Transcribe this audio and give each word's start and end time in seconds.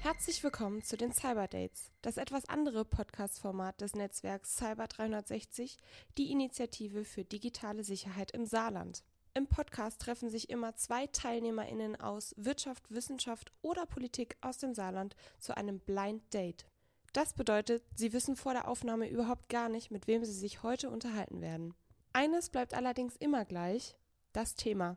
Herzlich 0.00 0.42
willkommen 0.42 0.82
zu 0.82 0.96
den 0.96 1.12
Cyber 1.12 1.48
Dates, 1.48 1.90
das 2.02 2.16
etwas 2.16 2.48
andere 2.48 2.84
Podcast-Format 2.84 3.80
des 3.80 3.94
Netzwerks 3.94 4.56
Cyber 4.56 4.86
360, 4.86 5.76
die 6.16 6.30
Initiative 6.30 7.04
für 7.04 7.24
digitale 7.24 7.84
Sicherheit 7.84 8.30
im 8.32 8.46
Saarland. 8.46 9.04
Im 9.34 9.46
Podcast 9.46 10.00
treffen 10.00 10.30
sich 10.30 10.50
immer 10.50 10.74
zwei 10.74 11.06
TeilnehmerInnen 11.06 12.00
aus 12.00 12.34
Wirtschaft, 12.36 12.90
Wissenschaft 12.90 13.52
oder 13.62 13.86
Politik 13.86 14.36
aus 14.40 14.58
dem 14.58 14.74
Saarland 14.74 15.14
zu 15.38 15.56
einem 15.56 15.80
Blind 15.80 16.22
Date. 16.34 16.66
Das 17.12 17.34
bedeutet, 17.34 17.84
sie 17.94 18.12
wissen 18.12 18.36
vor 18.36 18.52
der 18.52 18.68
Aufnahme 18.68 19.08
überhaupt 19.08 19.48
gar 19.48 19.68
nicht, 19.68 19.90
mit 19.90 20.06
wem 20.06 20.24
sie 20.24 20.32
sich 20.32 20.62
heute 20.62 20.90
unterhalten 20.90 21.40
werden. 21.40 21.74
Eines 22.12 22.50
bleibt 22.50 22.74
allerdings 22.74 23.16
immer 23.16 23.44
gleich, 23.44 23.96
das 24.32 24.54
Thema. 24.54 24.96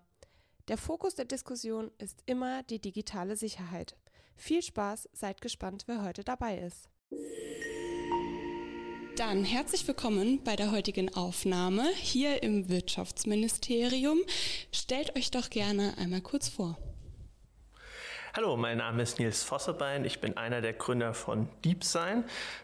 Der 0.71 0.77
Fokus 0.77 1.15
der 1.15 1.25
Diskussion 1.25 1.91
ist 1.97 2.23
immer 2.27 2.63
die 2.63 2.79
digitale 2.79 3.35
Sicherheit. 3.35 3.97
Viel 4.37 4.61
Spaß, 4.61 5.09
seid 5.11 5.41
gespannt, 5.41 5.83
wer 5.87 6.01
heute 6.01 6.23
dabei 6.23 6.59
ist. 6.59 6.87
Dann 9.17 9.43
herzlich 9.43 9.85
willkommen 9.85 10.41
bei 10.45 10.55
der 10.55 10.71
heutigen 10.71 11.13
Aufnahme 11.13 11.89
hier 11.95 12.41
im 12.41 12.69
Wirtschaftsministerium. 12.69 14.19
Stellt 14.71 15.17
euch 15.17 15.29
doch 15.29 15.49
gerne 15.49 15.93
einmal 15.97 16.21
kurz 16.21 16.47
vor. 16.47 16.77
Hallo, 18.33 18.55
mein 18.55 18.77
Name 18.77 19.03
ist 19.03 19.19
Nils 19.19 19.43
Vossebein. 19.43 20.05
Ich 20.05 20.21
bin 20.21 20.37
einer 20.37 20.61
der 20.61 20.71
Gründer 20.71 21.13
von 21.13 21.49
DeepSign. 21.65 22.23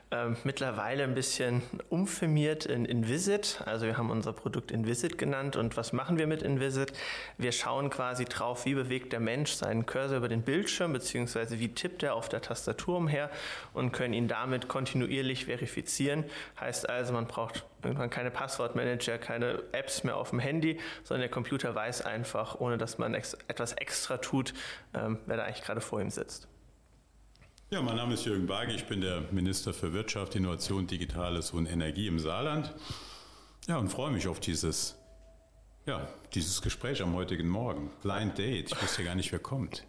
Ähm, 0.10 0.38
mittlerweile 0.46 1.04
ein 1.04 1.16
bisschen 1.16 1.62
umfirmiert 1.90 2.66
in 2.66 2.86
InVisit. 2.86 3.62
Also 3.66 3.88
wir 3.88 3.98
haben 3.98 4.10
unser 4.10 4.32
Produkt 4.32 4.72
InVisit 4.72 5.18
genannt. 5.18 5.58
Und 5.58 5.76
was 5.76 5.92
machen 5.92 6.18
wir 6.18 6.28
mit 6.28 6.44
InVisit? 6.44 6.94
Wir 7.38 7.52
schauen 7.52 7.90
quasi 7.90 8.24
drauf, 8.24 8.66
wie 8.66 8.74
bewegt 8.74 9.12
der 9.12 9.20
Mensch 9.20 9.52
seinen 9.52 9.86
Cursor 9.86 10.20
über 10.20 10.30
den 10.30 10.44
Bildschirm, 10.44 10.94
beziehungsweise 10.94 11.60
wie 11.60 11.74
tippt 11.74 12.04
er 12.04 12.16
auf 12.16 12.30
der 12.30 12.42
Tastatur 12.42 12.96
umher 12.98 13.30
und 13.74 13.92
können 13.92 14.14
ihn 14.14 14.30
damit 14.30 14.70
kontinuierlich 14.70 15.44
verifizieren. 15.44 16.24
Heißt 16.58 16.88
also, 16.88 17.12
man 17.12 17.28
braucht 17.28 17.66
irgendwann 17.84 18.10
keine 18.10 18.32
Passwortmanager, 18.32 19.18
keine 19.18 19.62
Apps 19.74 20.06
mehr 20.06 20.16
auf 20.16 20.30
dem 20.30 20.40
Handy, 20.40 20.80
sondern 21.04 21.24
der 21.24 21.32
Computer 21.32 21.76
weiß 21.76 22.06
einfach, 22.06 22.62
ohne 22.62 22.78
dass 22.78 22.98
man 22.98 23.14
ex 23.14 23.34
etwas 23.50 23.74
extra 23.74 24.18
tut, 24.18 24.54
ähm, 24.94 25.20
wer 25.26 25.36
da 25.36 25.44
eigentlich 25.44 25.66
gerade 25.66 25.82
vor 25.82 26.00
ihm 26.00 26.12
sitzt. 26.12 26.48
Ja, 27.70 27.82
mein 27.82 27.98
Name 27.98 28.14
ist 28.14 28.24
Jürgen 28.24 28.48
Barge, 28.48 28.72
ich 28.72 28.86
bin 28.86 29.02
der 29.02 29.20
Minister 29.32 29.74
für 29.74 29.92
Wirtschaft, 29.92 30.36
Innovation, 30.36 30.88
Digitales 30.88 31.52
und 31.52 31.66
Energie 31.66 32.08
im 32.08 32.18
Saarland. 32.18 32.74
Ja, 33.68 33.78
und 33.78 33.90
freue 33.90 34.10
mich 34.10 34.30
auf 34.30 34.40
dieses, 34.40 34.96
ja, 35.86 36.08
dieses 36.34 36.62
Gespräch 36.62 37.02
am 37.02 37.14
heutigen 37.14 37.50
Morgen. 37.50 37.92
Blind 38.02 38.38
Date, 38.38 38.72
ich 38.72 38.82
wusste 38.82 39.02
ja 39.02 39.10
gar 39.10 39.16
nicht, 39.16 39.34
wer 39.34 39.40
kommt. 39.40 39.84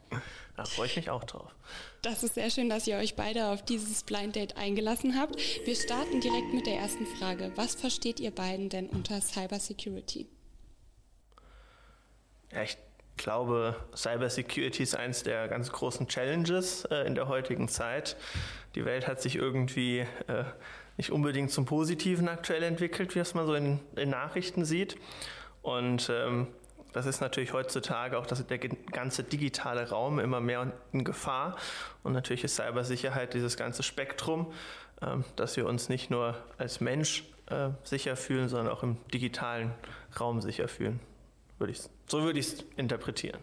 Da 0.56 0.64
freue 0.64 0.88
ich 0.88 0.96
mich 0.96 1.08
auch 1.08 1.22
drauf. 1.22 1.54
Das 2.02 2.24
ist 2.24 2.34
sehr 2.34 2.50
schön, 2.50 2.68
dass 2.68 2.88
ihr 2.88 2.96
euch 2.96 3.14
beide 3.14 3.46
auf 3.46 3.64
dieses 3.64 4.02
Blind 4.02 4.34
Date 4.34 4.56
eingelassen 4.56 5.16
habt. 5.16 5.36
Wir 5.64 5.76
starten 5.76 6.20
direkt 6.20 6.52
mit 6.52 6.66
der 6.66 6.80
ersten 6.80 7.06
Frage. 7.06 7.52
Was 7.54 7.76
versteht 7.76 8.18
ihr 8.18 8.32
beiden 8.32 8.70
denn 8.70 8.88
unter 8.88 9.20
Cyber 9.20 9.60
Security? 9.60 10.26
Ja, 12.50 12.64
ich 12.64 12.76
glaube, 13.18 13.76
Cybersecurity 13.94 14.82
ist 14.82 14.96
eines 14.96 15.22
der 15.22 15.48
ganz 15.48 15.70
großen 15.70 16.08
Challenges 16.08 16.84
äh, 16.86 17.06
in 17.06 17.14
der 17.14 17.28
heutigen 17.28 17.68
Zeit. 17.68 18.16
Die 18.74 18.84
Welt 18.84 19.06
hat 19.06 19.20
sich 19.20 19.36
irgendwie 19.36 20.00
äh, 20.26 20.44
nicht 20.96 21.12
unbedingt 21.12 21.50
zum 21.50 21.64
Positiven 21.64 22.28
aktuell 22.28 22.62
entwickelt, 22.62 23.14
wie 23.14 23.18
es 23.18 23.34
man 23.34 23.46
so 23.46 23.54
in, 23.54 23.80
in 23.96 24.10
Nachrichten 24.10 24.64
sieht. 24.64 24.96
Und 25.62 26.10
ähm, 26.10 26.48
das 26.92 27.06
ist 27.06 27.20
natürlich 27.20 27.52
heutzutage 27.52 28.18
auch 28.18 28.26
dass 28.26 28.44
der 28.46 28.58
ganze 28.58 29.22
digitale 29.22 29.90
Raum 29.90 30.18
immer 30.18 30.40
mehr 30.40 30.72
in 30.92 31.04
Gefahr. 31.04 31.56
Und 32.02 32.12
natürlich 32.12 32.44
ist 32.44 32.56
Cybersicherheit 32.56 33.34
dieses 33.34 33.56
ganze 33.56 33.82
Spektrum, 33.82 34.52
ähm, 35.02 35.24
dass 35.36 35.56
wir 35.56 35.66
uns 35.66 35.88
nicht 35.88 36.10
nur 36.10 36.36
als 36.56 36.80
Mensch 36.80 37.24
äh, 37.46 37.70
sicher 37.84 38.16
fühlen, 38.16 38.48
sondern 38.48 38.72
auch 38.72 38.82
im 38.82 38.96
digitalen 39.12 39.72
Raum 40.18 40.40
sicher 40.40 40.68
fühlen. 40.68 41.00
Würde 41.58 41.72
ich, 41.72 41.80
so 42.06 42.22
würde 42.22 42.38
ich 42.38 42.46
es 42.46 42.64
interpretieren. 42.76 43.40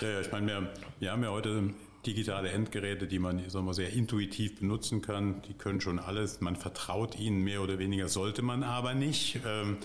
Ja, 0.00 0.08
ja, 0.08 0.20
ich 0.20 0.30
meine, 0.30 0.46
wir, 0.46 0.72
wir 1.00 1.12
haben 1.12 1.22
ja 1.22 1.30
heute 1.30 1.74
digitale 2.06 2.50
Endgeräte, 2.50 3.08
die 3.08 3.18
man 3.18 3.48
sagen 3.50 3.66
wir, 3.66 3.74
sehr 3.74 3.92
intuitiv 3.92 4.60
benutzen 4.60 5.02
kann. 5.02 5.42
Die 5.42 5.54
können 5.54 5.80
schon 5.80 5.98
alles. 5.98 6.40
Man 6.40 6.56
vertraut 6.56 7.18
ihnen 7.18 7.42
mehr 7.42 7.62
oder 7.62 7.78
weniger, 7.78 8.08
sollte 8.08 8.42
man 8.42 8.62
aber 8.62 8.94
nicht. 8.94 9.40
Ähm, 9.44 9.78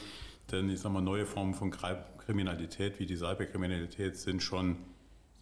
denn 0.51 0.69
ich 0.69 0.79
sage 0.79 0.93
mal, 0.93 1.01
neue 1.01 1.25
Formen 1.25 1.53
von 1.53 1.71
Kriminalität 1.71 2.99
wie 2.99 3.05
die 3.05 3.15
Cyberkriminalität 3.15 4.17
sind 4.17 4.43
schon 4.43 4.77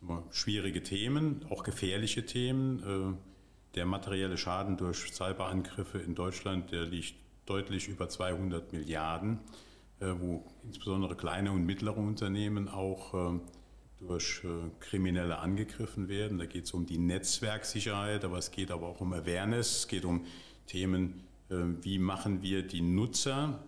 wir, 0.01 0.23
schwierige 0.31 0.81
Themen, 0.81 1.45
auch 1.49 1.63
gefährliche 1.63 2.25
Themen. 2.25 2.79
Äh, 2.79 3.75
der 3.75 3.85
materielle 3.85 4.37
Schaden 4.37 4.77
durch 4.77 5.13
Cyberangriffe 5.13 5.99
in 5.99 6.15
Deutschland, 6.15 6.71
der 6.71 6.85
liegt 6.85 7.15
deutlich 7.45 7.87
über 7.87 8.09
200 8.09 8.73
Milliarden. 8.73 9.39
Äh, 9.99 10.13
wo 10.17 10.45
insbesondere 10.63 11.15
kleine 11.15 11.51
und 11.51 11.65
mittlere 11.65 11.97
Unternehmen 11.97 12.69
auch 12.69 13.13
äh, 13.13 13.39
durch 13.99 14.41
äh, 14.45 14.69
Kriminelle 14.79 15.39
angegriffen 15.39 16.07
werden. 16.07 16.37
Da 16.37 16.45
geht 16.45 16.65
es 16.65 16.71
um 16.71 16.85
die 16.85 16.97
Netzwerksicherheit, 16.97 18.23
aber 18.23 18.37
es 18.37 18.51
geht 18.51 18.71
aber 18.71 18.87
auch 18.87 19.01
um 19.01 19.11
Awareness, 19.11 19.79
es 19.79 19.87
geht 19.87 20.05
um 20.05 20.25
Themen, 20.67 21.23
wie 21.49 21.97
machen 21.97 22.43
wir 22.43 22.61
die 22.61 22.81
Nutzer 22.81 23.63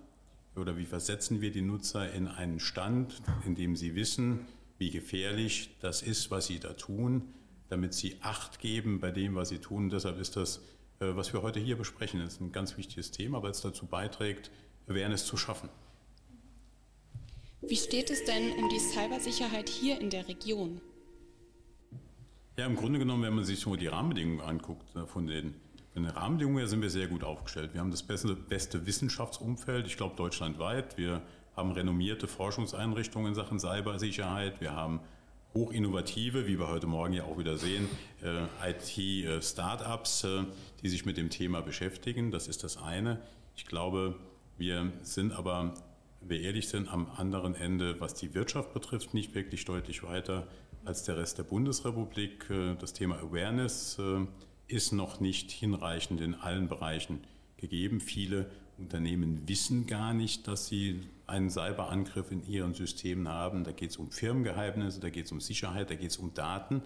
oder 0.55 0.77
wie 0.77 0.85
versetzen 0.85 1.41
wir 1.41 1.51
die 1.51 1.63
Nutzer 1.63 2.13
in 2.13 2.27
einen 2.27 2.59
Stand, 2.59 3.23
in 3.43 3.55
dem 3.55 3.75
sie 3.75 3.95
wissen, 3.95 4.41
wie 4.77 4.91
gefährlich 4.91 5.75
das 5.79 6.03
ist, 6.03 6.29
was 6.29 6.45
sie 6.45 6.59
da 6.59 6.73
tun, 6.73 7.23
damit 7.69 7.95
sie 7.95 8.17
Acht 8.21 8.59
geben 8.59 8.99
bei 8.99 9.09
dem, 9.09 9.33
was 9.33 9.49
sie 9.49 9.57
tun. 9.57 9.89
Deshalb 9.89 10.19
ist 10.19 10.35
das, 10.35 10.61
was 10.99 11.33
wir 11.33 11.41
heute 11.41 11.59
hier 11.59 11.75
besprechen, 11.75 12.21
ist 12.21 12.39
ein 12.39 12.51
ganz 12.51 12.77
wichtiges 12.77 13.09
Thema, 13.09 13.41
weil 13.41 13.49
es 13.49 13.61
dazu 13.61 13.87
beiträgt, 13.87 14.51
Awareness 14.87 15.25
zu 15.25 15.35
schaffen. 15.35 15.69
Wie 17.61 17.75
steht 17.75 18.09
es 18.09 18.25
denn 18.25 18.53
um 18.53 18.69
die 18.69 18.79
Cybersicherheit 18.79 19.69
hier 19.69 20.01
in 20.01 20.09
der 20.09 20.27
Region? 20.27 20.81
Ja, 22.57 22.65
im 22.65 22.75
Grunde 22.75 22.97
genommen, 22.97 23.21
wenn 23.21 23.35
man 23.35 23.45
sich 23.45 23.59
so 23.59 23.75
die 23.75 23.85
Rahmenbedingungen 23.85 24.41
anguckt, 24.41 24.95
äh, 24.95 25.05
von 25.05 25.27
den, 25.27 25.53
von 25.93 26.03
den 26.03 26.11
Rahmenbedingungen 26.11 26.57
her 26.57 26.67
sind 26.67 26.81
wir 26.81 26.89
sehr 26.89 27.07
gut 27.07 27.23
aufgestellt. 27.23 27.73
Wir 27.73 27.81
haben 27.81 27.91
das 27.91 28.01
beste, 28.01 28.35
beste 28.35 28.87
Wissenschaftsumfeld, 28.87 29.85
ich 29.85 29.95
glaube 29.95 30.15
deutschlandweit. 30.15 30.97
Wir 30.97 31.21
haben 31.55 31.71
renommierte 31.71 32.27
Forschungseinrichtungen 32.27 33.29
in 33.29 33.35
Sachen 33.35 33.59
Cybersicherheit. 33.59 34.59
Wir 34.59 34.71
haben 34.73 34.99
hochinnovative, 35.53 36.47
wie 36.47 36.57
wir 36.57 36.67
heute 36.67 36.87
Morgen 36.87 37.13
ja 37.13 37.25
auch 37.25 37.37
wieder 37.37 37.57
sehen, 37.57 37.87
äh, 38.23 38.71
IT-Startups, 38.71 40.23
äh, 40.23 40.45
die 40.81 40.89
sich 40.89 41.05
mit 41.05 41.15
dem 41.15 41.29
Thema 41.29 41.61
beschäftigen. 41.61 42.31
Das 42.31 42.47
ist 42.47 42.63
das 42.63 42.77
eine. 42.77 43.21
Ich 43.55 43.67
glaube, 43.67 44.15
wir 44.57 44.91
sind 45.03 45.31
aber 45.31 45.75
wir 46.21 46.41
ehrlich 46.41 46.67
sind, 46.67 46.87
am 46.87 47.09
anderen 47.17 47.55
Ende, 47.55 47.99
was 47.99 48.13
die 48.13 48.33
Wirtschaft 48.33 48.73
betrifft, 48.73 49.13
nicht 49.13 49.33
wirklich 49.35 49.65
deutlich 49.65 50.03
weiter 50.03 50.47
als 50.85 51.03
der 51.03 51.17
Rest 51.17 51.37
der 51.37 51.43
Bundesrepublik. 51.43 52.49
Äh, 52.49 52.75
das 52.75 52.93
Thema 52.93 53.17
Awareness 53.17 53.97
äh, 53.99 54.25
ist 54.67 54.91
noch 54.93 55.19
nicht 55.19 55.51
hinreichend 55.51 56.21
in 56.21 56.35
allen 56.35 56.67
Bereichen 56.67 57.19
gegeben. 57.57 57.99
Viele 57.99 58.49
Unternehmen 58.77 59.47
wissen 59.47 59.85
gar 59.85 60.13
nicht, 60.13 60.47
dass 60.47 60.67
sie 60.67 61.01
einen 61.27 61.49
Cyberangriff 61.49 62.31
in 62.31 62.45
ihren 62.47 62.73
Systemen 62.73 63.27
haben. 63.27 63.63
Da 63.63 63.71
geht 63.71 63.91
es 63.91 63.97
um 63.97 64.11
Firmengeheimnisse, 64.11 64.99
da 64.99 65.09
geht 65.09 65.25
es 65.25 65.31
um 65.31 65.39
Sicherheit, 65.39 65.89
da 65.89 65.95
geht 65.95 66.11
es 66.11 66.17
um 66.17 66.33
Daten. 66.33 66.81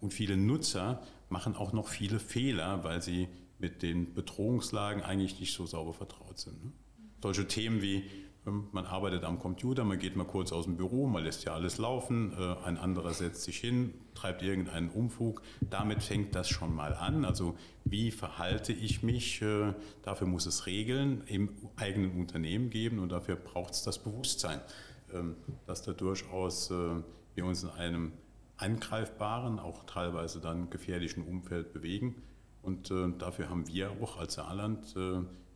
Und 0.00 0.12
viele 0.12 0.36
Nutzer 0.36 1.02
machen 1.28 1.54
auch 1.54 1.72
noch 1.72 1.88
viele 1.88 2.18
Fehler, 2.18 2.82
weil 2.84 3.02
sie 3.02 3.28
mit 3.58 3.82
den 3.82 4.14
Bedrohungslagen 4.14 5.02
eigentlich 5.02 5.38
nicht 5.38 5.54
so 5.54 5.66
sauber 5.66 5.94
vertraut 5.94 6.38
sind. 6.38 6.64
Ne? 6.64 6.72
Solche 7.22 7.46
Themen 7.46 7.80
wie 7.80 8.04
man 8.44 8.84
arbeitet 8.84 9.24
am 9.24 9.38
Computer, 9.38 9.84
man 9.84 9.98
geht 9.98 10.16
mal 10.16 10.26
kurz 10.26 10.52
aus 10.52 10.66
dem 10.66 10.76
Büro, 10.76 11.06
man 11.06 11.24
lässt 11.24 11.44
ja 11.44 11.54
alles 11.54 11.78
laufen, 11.78 12.32
äh, 12.38 12.56
ein 12.64 12.76
anderer 12.76 13.14
setzt 13.14 13.42
sich 13.42 13.58
hin, 13.58 13.94
treibt 14.14 14.42
irgendeinen 14.42 14.90
Umfug. 14.90 15.42
Damit 15.70 16.02
fängt 16.02 16.34
das 16.34 16.48
schon 16.48 16.74
mal 16.74 16.92
an. 16.94 17.24
Also 17.24 17.56
wie 17.84 18.10
verhalte 18.10 18.72
ich 18.72 19.02
mich? 19.02 19.40
Äh, 19.40 19.72
dafür 20.02 20.26
muss 20.26 20.44
es 20.44 20.66
Regeln 20.66 21.22
im 21.26 21.50
eigenen 21.76 22.20
Unternehmen 22.20 22.68
geben 22.68 22.98
und 22.98 23.10
dafür 23.10 23.36
braucht 23.36 23.72
es 23.72 23.82
das 23.82 23.98
Bewusstsein, 23.98 24.60
ähm, 25.12 25.36
dass 25.66 25.82
da 25.82 25.92
durchaus 25.92 26.70
äh, 26.70 27.02
wir 27.34 27.46
uns 27.46 27.62
in 27.62 27.70
einem 27.70 28.12
angreifbaren, 28.58 29.58
auch 29.58 29.84
teilweise 29.84 30.40
dann 30.40 30.68
gefährlichen 30.68 31.24
Umfeld 31.24 31.72
bewegen. 31.72 32.22
Und 32.62 32.90
dafür 33.18 33.50
haben 33.50 33.68
wir 33.68 33.90
auch 34.00 34.16
als 34.16 34.34
Saarland 34.34 34.94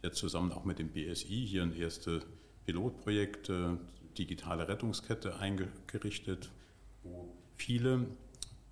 jetzt 0.03 0.19
zusammen 0.19 0.53
auch 0.53 0.67
mit 0.67 0.79
dem 0.79 0.89
BSI 0.91 1.47
hier 1.47 1.63
ein 1.63 1.75
erstes 1.75 2.27
Pilotprojekt 2.69 3.51
Digitale 4.19 4.69
Rettungskette 4.69 5.39
eingerichtet, 5.39 6.51
wo 7.03 7.35
viele 7.57 8.05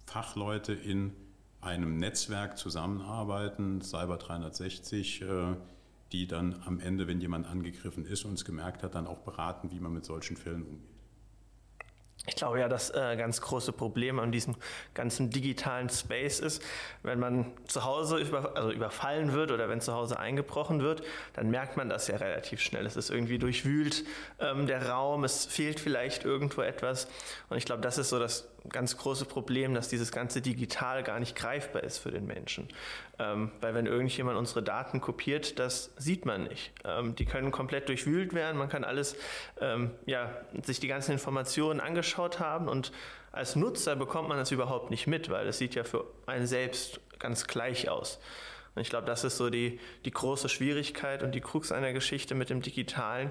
Fachleute 0.05 0.75
in 0.75 1.13
einem 1.63 1.97
Netzwerk 1.97 2.59
zusammenarbeiten, 2.59 3.81
Cyber 3.81 4.19
360, 4.19 5.23
äh, 5.23 5.57
die 6.13 6.27
dann 6.27 6.63
am 6.67 6.79
Ende, 6.79 7.07
wenn 7.07 7.23
jemand 7.23 7.47
angegriffen 7.47 8.05
ist 8.05 8.27
und 8.27 8.35
es 8.35 8.45
gemerkt 8.45 8.83
hat, 8.83 8.95
dann 8.95 9.07
auch 9.07 9.21
beraten, 9.21 9.71
wie 9.71 9.81
man 9.81 9.95
mit 9.95 10.05
solchen 10.05 10.37
Fällen 10.37 10.63
umgeht. 10.63 10.96
Ich 12.27 12.35
glaube 12.35 12.59
ja, 12.59 12.69
das 12.69 12.91
äh, 12.91 13.17
ganz 13.17 13.41
große 13.41 13.73
Problem 13.73 14.19
an 14.19 14.33
diesem 14.33 14.57
ganzen 14.95 15.31
digitalen 15.31 15.89
Space 15.89 16.41
ist, 16.41 16.63
wenn 17.03 17.21
man 17.21 17.53
zu 17.67 17.85
Hause 17.85 18.19
über, 18.19 18.57
also 18.57 18.73
überfallen 18.73 19.33
wird 19.33 19.53
oder 19.53 19.69
wenn 19.69 19.81
zu 19.81 19.95
Hause 19.95 20.19
eingebrochen 20.19 20.83
wird, 20.83 21.03
dann 21.35 21.51
merkt 21.51 21.77
man 21.77 21.89
das 21.89 22.09
ja 22.09 22.17
relativ 22.17 22.61
schnell. 22.61 22.85
Es 22.85 22.97
ist 22.97 23.11
irgendwie 23.11 23.39
durchwühlt 23.39 24.05
ähm, 24.41 24.67
der 24.67 24.89
Raum, 24.89 25.23
es 25.23 25.47
fehlt 25.47 25.79
vielleicht 25.79 26.25
irgendwo 26.25 26.63
etwas. 26.63 27.07
Und 27.49 27.59
ich 27.59 27.65
glaube, 27.65 27.83
das 27.83 27.97
ist 27.97 28.09
so 28.09 28.19
das 28.19 28.49
ganz 28.69 28.97
große 28.97 29.25
Problem, 29.25 29.75
dass 29.75 29.89
dieses 29.89 30.13
ganze 30.13 30.41
Digital 30.41 31.03
gar 31.03 31.19
nicht 31.21 31.37
greifbar 31.37 31.83
ist 31.83 31.99
für 31.99 32.11
den 32.11 32.27
Menschen. 32.27 32.69
Ähm, 33.19 33.51
weil 33.61 33.75
wenn 33.75 33.87
irgendjemand 33.87 34.37
unsere 34.37 34.63
Daten 34.63 35.01
kopiert, 35.01 35.59
das 35.59 35.93
sieht 35.97 36.27
man 36.27 36.45
nicht. 36.45 36.73
Ähm, 36.85 37.15
die 37.15 37.25
können 37.25 37.51
komplett 37.51 37.89
durchwühlt 37.89 38.35
werden, 38.35 38.57
man 38.59 38.69
kann 38.69 38.85
alles, 38.85 39.17
ähm, 39.61 39.91
ja, 40.07 40.31
sich 40.63 40.81
die 40.81 40.89
ganzen 40.89 41.13
Informationen 41.13 41.81
angeschaut 41.81 42.41
haben 42.41 42.69
und 42.69 42.93
als 43.33 43.55
Nutzer 43.55 43.97
bekommt 43.97 44.29
man 44.29 44.39
das 44.39 44.51
überhaupt 44.51 44.91
nicht 44.91 45.07
mit, 45.07 45.29
weil 45.29 45.47
es 45.47 45.59
sieht 45.59 45.75
ja 45.75 45.85
für 45.85 46.07
einen 46.27 46.47
selbst 46.47 47.01
ganz 47.19 47.47
gleich 47.47 47.89
aus. 47.89 48.19
Und 48.75 48.83
ich 48.83 48.91
glaube, 48.91 49.07
das 49.07 49.25
ist 49.25 49.37
so 49.39 49.51
die, 49.51 49.81
die 50.05 50.11
große 50.11 50.49
Schwierigkeit 50.49 51.23
und 51.23 51.35
die 51.35 51.41
Krux 51.41 51.73
einer 51.73 51.93
Geschichte 51.93 52.35
mit 52.35 52.51
dem 52.51 52.61
Digitalen, 52.61 53.31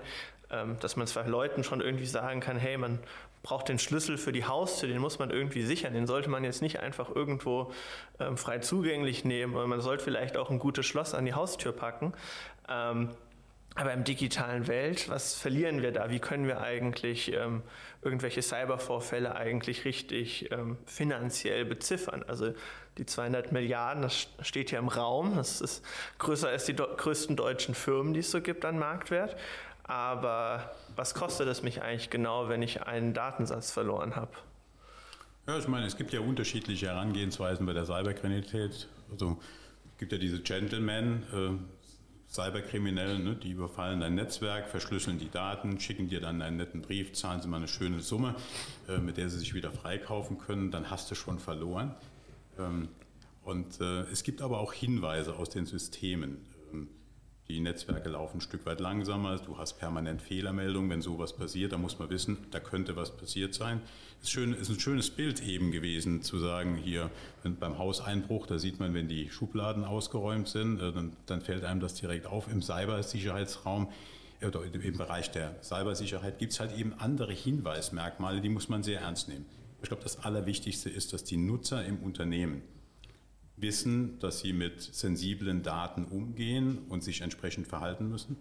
ähm, 0.52 0.78
dass 0.80 0.96
man 0.96 1.08
zwar 1.08 1.28
Leuten 1.28 1.64
schon 1.64 1.82
irgendwie 1.82 2.06
sagen 2.06 2.40
kann, 2.40 2.58
hey, 2.58 2.78
man 2.78 3.00
braucht 3.46 3.70
den 3.70 3.78
Schlüssel 3.78 4.18
für 4.18 4.32
die 4.32 4.46
Haustür, 4.46 4.90
den 4.90 4.98
muss 4.98 5.20
man 5.20 5.30
irgendwie 5.30 5.62
sichern. 5.62 5.94
Den 5.94 6.08
sollte 6.08 6.32
man 6.32 6.44
jetzt 6.44 6.64
nicht 6.64 6.80
einfach 6.80 7.16
irgendwo 7.16 7.72
ähm, 8.20 8.38
frei 8.38 8.58
zugänglich 8.58 9.24
nehmen, 9.24 9.56
oder 9.56 9.68
man 9.68 9.82
sollte 9.82 10.04
vielleicht 10.04 10.36
auch 10.36 10.50
ein 10.50 10.58
gutes 10.58 10.88
Schloss 10.88 11.14
an 11.14 11.26
die 11.26 11.36
Haustür 11.36 11.72
packen. 11.72 12.14
Ähm, 12.68 13.12
aber 13.76 13.94
im 13.94 14.04
digitalen 14.04 14.68
Welt, 14.68 15.10
was 15.10 15.36
verlieren 15.36 15.84
wir 15.84 15.92
da? 15.92 16.10
Wie 16.10 16.20
können 16.20 16.48
wir 16.48 16.62
eigentlich 16.62 17.34
ähm, 17.34 17.62
irgendwelche 18.02 18.42
Cybervorfälle 18.42 19.36
eigentlich 19.36 19.86
richtig 19.86 20.50
ähm, 20.52 20.78
finanziell 20.88 21.66
beziffern? 21.66 22.24
Also 22.28 22.54
die 22.98 23.06
200 23.06 23.52
Milliarden, 23.52 24.02
das 24.02 24.28
steht 24.42 24.72
ja 24.72 24.80
im 24.80 24.88
Raum. 24.88 25.36
Das 25.36 25.62
ist 25.62 25.86
größer 26.18 26.48
als 26.48 26.66
die 26.66 26.76
größten 26.76 27.36
deutschen 27.36 27.76
Firmen, 27.76 28.14
die 28.14 28.22
es 28.22 28.32
so 28.32 28.42
gibt 28.42 28.66
an 28.66 28.80
Marktwert. 28.80 29.36
Aber 29.88 30.72
was 30.96 31.14
kostet 31.14 31.48
es 31.48 31.62
mich 31.62 31.82
eigentlich 31.82 32.10
genau, 32.10 32.50
wenn 32.50 32.62
ich 32.64 32.82
einen 32.84 33.14
Datensatz 33.14 33.72
verloren 33.72 34.16
habe? 34.16 34.32
Ja, 35.48 35.60
ich 35.60 35.68
meine, 35.68 35.86
es 35.86 35.96
gibt 35.96 36.12
ja 36.12 36.22
unterschiedliche 36.22 36.88
Herangehensweisen 36.88 37.68
bei 37.68 37.74
der 37.74 37.86
Cyberkriminalität. 37.86 38.88
Also 39.12 39.38
es 39.92 40.00
gibt 40.00 40.12
ja 40.12 40.18
diese 40.18 40.42
Gentlemen, 40.42 41.24
äh, 41.32 42.32
Cyberkriminellen, 42.34 43.24
ne, 43.24 43.36
die 43.36 43.52
überfallen 43.52 44.00
dein 44.00 44.16
Netzwerk, 44.16 44.68
verschlüsseln 44.68 45.20
die 45.20 45.30
Daten, 45.30 45.80
schicken 45.80 46.10
dir 46.10 46.20
dann 46.20 46.42
einen 46.42 46.58
netten 46.58 46.82
Brief, 46.82 47.14
zahlen 47.14 47.42
sie 47.42 47.48
mal 47.48 47.58
eine 47.58 47.68
schöne 47.68 48.00
Summe, 48.00 48.36
äh, 48.90 48.98
mit 48.98 49.18
der 49.18 49.30
sie 49.30 49.38
sich 49.38 49.54
wieder 49.54 49.72
freikaufen 49.72 50.40
können, 50.40 50.72
dann 50.72 50.90
hast 50.90 51.12
du 51.12 51.16
schon 51.16 51.38
verloren. 51.38 51.94
Ähm, 52.58 52.90
und 53.44 53.80
äh, 53.80 54.02
es 54.12 54.24
gibt 54.24 54.42
aber 54.42 54.60
auch 54.60 54.74
Hinweise 54.74 55.36
aus 55.36 55.52
den 55.52 55.68
Systemen. 55.68 56.44
Ähm, 56.74 56.90
die 57.48 57.60
Netzwerke 57.60 58.10
laufen 58.10 58.38
ein 58.38 58.42
Stück 58.42 58.66
weit 58.66 58.80
langsamer, 58.80 59.38
du 59.38 59.58
hast 59.58 59.74
permanent 59.78 60.22
Fehlermeldungen, 60.22 60.90
wenn 60.90 61.02
sowas 61.02 61.34
passiert, 61.34 61.74
da 61.74 61.78
muss 61.78 62.00
man 62.00 62.10
wissen, 62.10 62.38
da 62.50 62.60
könnte 62.60 62.96
was 62.96 63.16
passiert 63.16 63.54
sein. 63.54 63.82
Es 64.24 64.34
ist, 64.36 64.70
ein 64.70 64.80
schönes 64.80 65.12
Bild 65.12 65.44
eben 65.44 65.72
gewesen, 65.72 66.24
zu 66.24 66.40
sagen, 66.40 66.76
hier 66.76 67.12
beim 67.44 67.78
Hauseinbruch, 67.78 68.48
da 68.48 68.58
sieht 68.58 68.80
man, 68.80 68.96
wenn 68.96 69.08
die 69.08 69.30
Schubladen 69.30 69.84
ausgeräumt 69.84 70.48
sind, 70.48 70.82
äh, 70.82 70.92
dann, 70.92 71.14
dann 71.28 71.42
fällt 71.42 71.64
einem 71.64 71.80
das 71.80 71.94
direkt 71.94 72.26
auf. 72.26 72.52
Im 72.52 72.64
Cybersicherheitsraum 72.64 73.90
äh, 74.40 74.48
oder 74.48 74.64
im 74.64 74.98
Bereich 74.98 75.30
der 75.30 75.56
Cybersicherheit 75.62 76.40
gibt 76.40 76.54
es 76.54 76.60
halt 76.60 76.76
eben 76.76 76.94
andere 76.98 77.34
Hinweismerkmale, 77.34 78.42
die 78.42 78.50
muss 78.50 78.70
man 78.70 78.82
sehr 78.82 79.02
ernst 79.02 79.30
nehmen. 79.30 79.46
Ich 79.84 79.90
glaube, 79.90 80.02
das 80.02 80.24
Allerwichtigste 80.24 80.90
ist, 80.90 81.14
dass 81.14 81.24
die 81.24 81.38
Nutzer 81.38 81.86
im 81.86 82.00
Unternehmen 82.00 82.64
wissen, 83.58 84.20
dass 84.20 84.40
sie 84.40 84.54
mit 84.54 84.82
sensiblen 84.82 85.64
Daten 85.64 86.06
umgehen 86.06 86.80
und 86.90 87.04
sich 87.04 87.22
entsprechend 87.22 87.68
verhalten 87.68 88.10
müssen. 88.10 88.38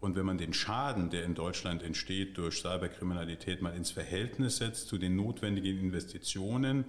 Und 0.00 0.16
wenn 0.16 0.24
man 0.24 0.38
den 0.38 0.54
Schaden, 0.54 1.10
der 1.10 1.24
in 1.24 1.34
Deutschland 1.34 1.82
entsteht 1.82 2.38
durch 2.38 2.60
Cyberkriminalität, 2.60 3.60
mal 3.60 3.76
ins 3.76 3.90
Verhältnis 3.90 4.56
setzt 4.56 4.88
zu 4.88 4.96
den 4.98 5.14
notwendigen 5.14 5.78
Investitionen 5.78 6.84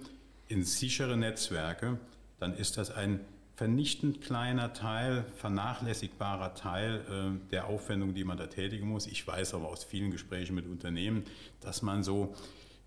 in 0.48 0.64
sichere 0.64 1.16
Netzwerke, 1.16 1.98
dann 2.38 2.54
ist 2.54 2.78
das 2.78 2.90
ein 2.90 3.20
vernichtend 3.54 4.22
kleiner 4.22 4.72
Teil, 4.72 5.24
vernachlässigbarer 5.36 6.54
Teil 6.54 7.04
äh, 7.08 7.50
der 7.50 7.66
Aufwendungen, 7.66 8.14
die 8.14 8.24
man 8.24 8.38
da 8.38 8.46
tätigen 8.46 8.88
muss. 8.88 9.06
Ich 9.06 9.26
weiß 9.26 9.54
aber 9.54 9.68
aus 9.68 9.84
vielen 9.84 10.10
Gesprächen 10.10 10.54
mit 10.54 10.66
Unternehmen, 10.66 11.24
dass 11.60 11.82
man 11.82 12.02
so 12.02 12.34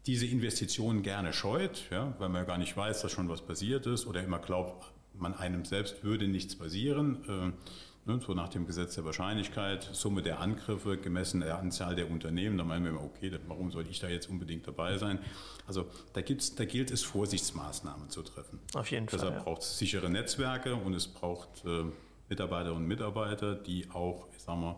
diese 0.06 0.26
Investitionen 0.26 1.02
gerne 1.02 1.34
scheut, 1.34 1.90
ja, 1.90 2.14
weil 2.20 2.30
man 2.30 2.46
gar 2.46 2.58
nicht 2.58 2.76
weiß, 2.78 3.02
dass 3.02 3.12
schon 3.12 3.28
was 3.30 3.42
passiert 3.42 3.88
ist 3.88 4.06
oder 4.06 4.24
immer 4.24 4.40
glaubt, 4.40 4.92
man 5.14 5.34
einem 5.34 5.66
selbst 5.66 6.04
würde 6.04 6.28
nichts 6.28 6.56
passieren. 6.56 7.24
Äh, 7.28 8.12
ne, 8.12 8.22
so 8.26 8.34
nach 8.34 8.50
dem 8.50 8.68
Gesetz 8.68 8.96
der 8.96 9.06
Wahrscheinlichkeit, 9.06 9.90
Summe 9.94 10.22
der 10.22 10.40
Angriffe 10.40 10.98
gemessen 10.98 11.42
der 11.42 11.58
Anzahl 11.58 11.96
der 11.96 12.10
Unternehmen, 12.10 12.58
da 12.58 12.64
meinen 12.64 12.84
wir 12.84 12.92
immer, 12.92 13.04
okay, 13.04 13.32
warum 13.48 13.72
soll 13.72 13.88
ich 13.90 14.00
da 14.00 14.08
jetzt 14.08 14.30
unbedingt 14.30 14.68
dabei 14.68 14.98
sein? 14.98 15.20
Also 15.68 15.86
da, 16.14 16.22
gibt's, 16.22 16.56
da 16.56 16.66
gilt 16.66 16.92
es, 16.92 17.04
Vorsichtsmaßnahmen 17.04 18.10
zu 18.10 18.22
treffen. 18.22 18.60
Auf 18.74 18.92
jeden 18.92 19.10
Fall. 19.10 19.20
Deshalb 19.20 19.38
ja. 19.38 19.44
braucht 19.44 19.64
es 19.64 19.78
sichere 19.78 20.10
Netzwerke 20.10 20.76
und 20.76 20.94
es 20.94 21.08
braucht 21.08 21.66
äh, 21.66 21.86
Mitarbeiterinnen 22.30 22.84
und 22.84 22.88
Mitarbeiter, 22.88 23.56
die 23.56 23.90
auch, 23.92 24.28
ich 24.36 24.44
sag 24.44 24.58
mal, 24.58 24.76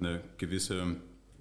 eine 0.00 0.20
gewisse 0.36 0.96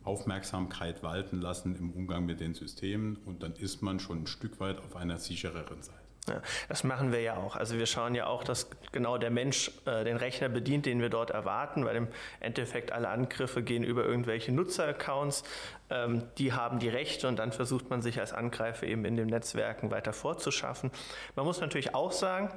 Aufmerksamkeit 0.07 1.03
walten 1.03 1.41
lassen 1.41 1.75
im 1.75 1.91
Umgang 1.91 2.25
mit 2.25 2.39
den 2.39 2.53
Systemen 2.53 3.17
und 3.25 3.43
dann 3.43 3.53
ist 3.53 3.81
man 3.81 3.99
schon 3.99 4.23
ein 4.23 4.27
Stück 4.27 4.59
weit 4.59 4.79
auf 4.79 4.95
einer 4.95 5.17
sichereren 5.17 5.81
Seite. 5.83 6.07
Ja, 6.27 6.41
das 6.67 6.83
machen 6.83 7.11
wir 7.11 7.21
ja 7.21 7.37
auch. 7.37 7.55
Also 7.55 7.77
wir 7.77 7.85
schauen 7.85 8.13
ja 8.13 8.27
auch, 8.27 8.43
dass 8.43 8.69
genau 8.91 9.17
der 9.17 9.29
Mensch 9.29 9.71
äh, 9.85 10.03
den 10.03 10.17
Rechner 10.17 10.49
bedient, 10.49 10.85
den 10.85 10.99
wir 10.99 11.09
dort 11.09 11.29
erwarten, 11.29 11.85
weil 11.85 11.95
im 11.95 12.07
Endeffekt 12.39 12.91
alle 12.91 13.07
Angriffe 13.09 13.63
gehen 13.63 13.83
über 13.83 14.03
irgendwelche 14.03 14.51
Nutzeraccounts. 14.51 15.43
Ähm, 15.89 16.23
die 16.37 16.51
haben 16.51 16.79
die 16.79 16.89
Rechte 16.89 17.27
und 17.27 17.39
dann 17.39 17.53
versucht 17.53 17.89
man 17.89 18.01
sich 18.01 18.19
als 18.19 18.33
Angreifer 18.33 18.85
eben 18.87 19.05
in 19.05 19.15
den 19.15 19.27
Netzwerken 19.27 19.89
weiter 19.89 20.11
vorzuschaffen. 20.11 20.91
Man 21.35 21.45
muss 21.45 21.61
natürlich 21.61 21.95
auch 21.95 22.11
sagen, 22.11 22.51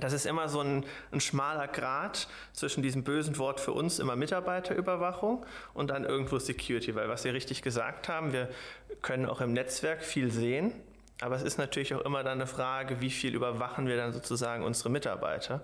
das 0.00 0.12
ist 0.12 0.26
immer 0.26 0.48
so 0.48 0.60
ein, 0.60 0.84
ein, 1.10 1.20
schmaler 1.20 1.68
Grad 1.68 2.28
zwischen 2.52 2.82
diesem 2.82 3.04
bösen 3.04 3.38
Wort 3.38 3.60
für 3.60 3.72
uns 3.72 3.98
immer 3.98 4.16
Mitarbeiterüberwachung 4.16 5.44
und 5.74 5.90
dann 5.90 6.04
irgendwo 6.04 6.38
Security, 6.38 6.94
weil 6.94 7.08
was 7.08 7.22
Sie 7.22 7.30
richtig 7.30 7.62
gesagt 7.62 8.08
haben, 8.08 8.32
wir 8.32 8.48
können 9.02 9.26
auch 9.26 9.40
im 9.40 9.52
Netzwerk 9.52 10.04
viel 10.04 10.30
sehen, 10.30 10.72
aber 11.20 11.34
es 11.34 11.42
ist 11.42 11.58
natürlich 11.58 11.94
auch 11.94 12.04
immer 12.04 12.22
dann 12.22 12.34
eine 12.34 12.46
Frage, 12.46 13.00
wie 13.00 13.10
viel 13.10 13.34
überwachen 13.34 13.88
wir 13.88 13.96
dann 13.96 14.12
sozusagen 14.12 14.62
unsere 14.62 14.88
Mitarbeiter. 14.88 15.62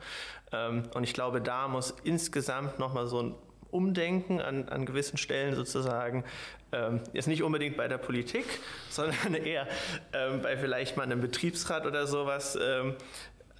Ähm, 0.53 0.83
und 0.95 1.05
ich 1.05 1.15
glaube, 1.15 1.41
da 1.41 1.69
muss 1.69 1.95
insgesamt 2.03 2.79
nochmal 2.79 3.07
so 3.07 3.23
ein 3.23 3.35
Umdenken 3.71 4.41
an, 4.41 4.69
an 4.69 4.87
gewissen 4.87 5.17
Stellen 5.17 5.55
sozusagen, 5.55 6.25
ähm, 6.73 7.01
jetzt 7.13 7.27
nicht 7.27 7.43
unbedingt 7.43 7.77
bei 7.77 7.89
der 7.89 7.99
Politik, 7.99 8.45
sondern 8.91 9.35
eher 9.35 9.67
ähm, 10.13 10.43
bei 10.43 10.57
vielleicht 10.57 10.97
mal 10.97 11.05
einem 11.05 11.21
Betriebsrat 11.21 11.87
oder 11.87 12.07
sowas, 12.07 12.59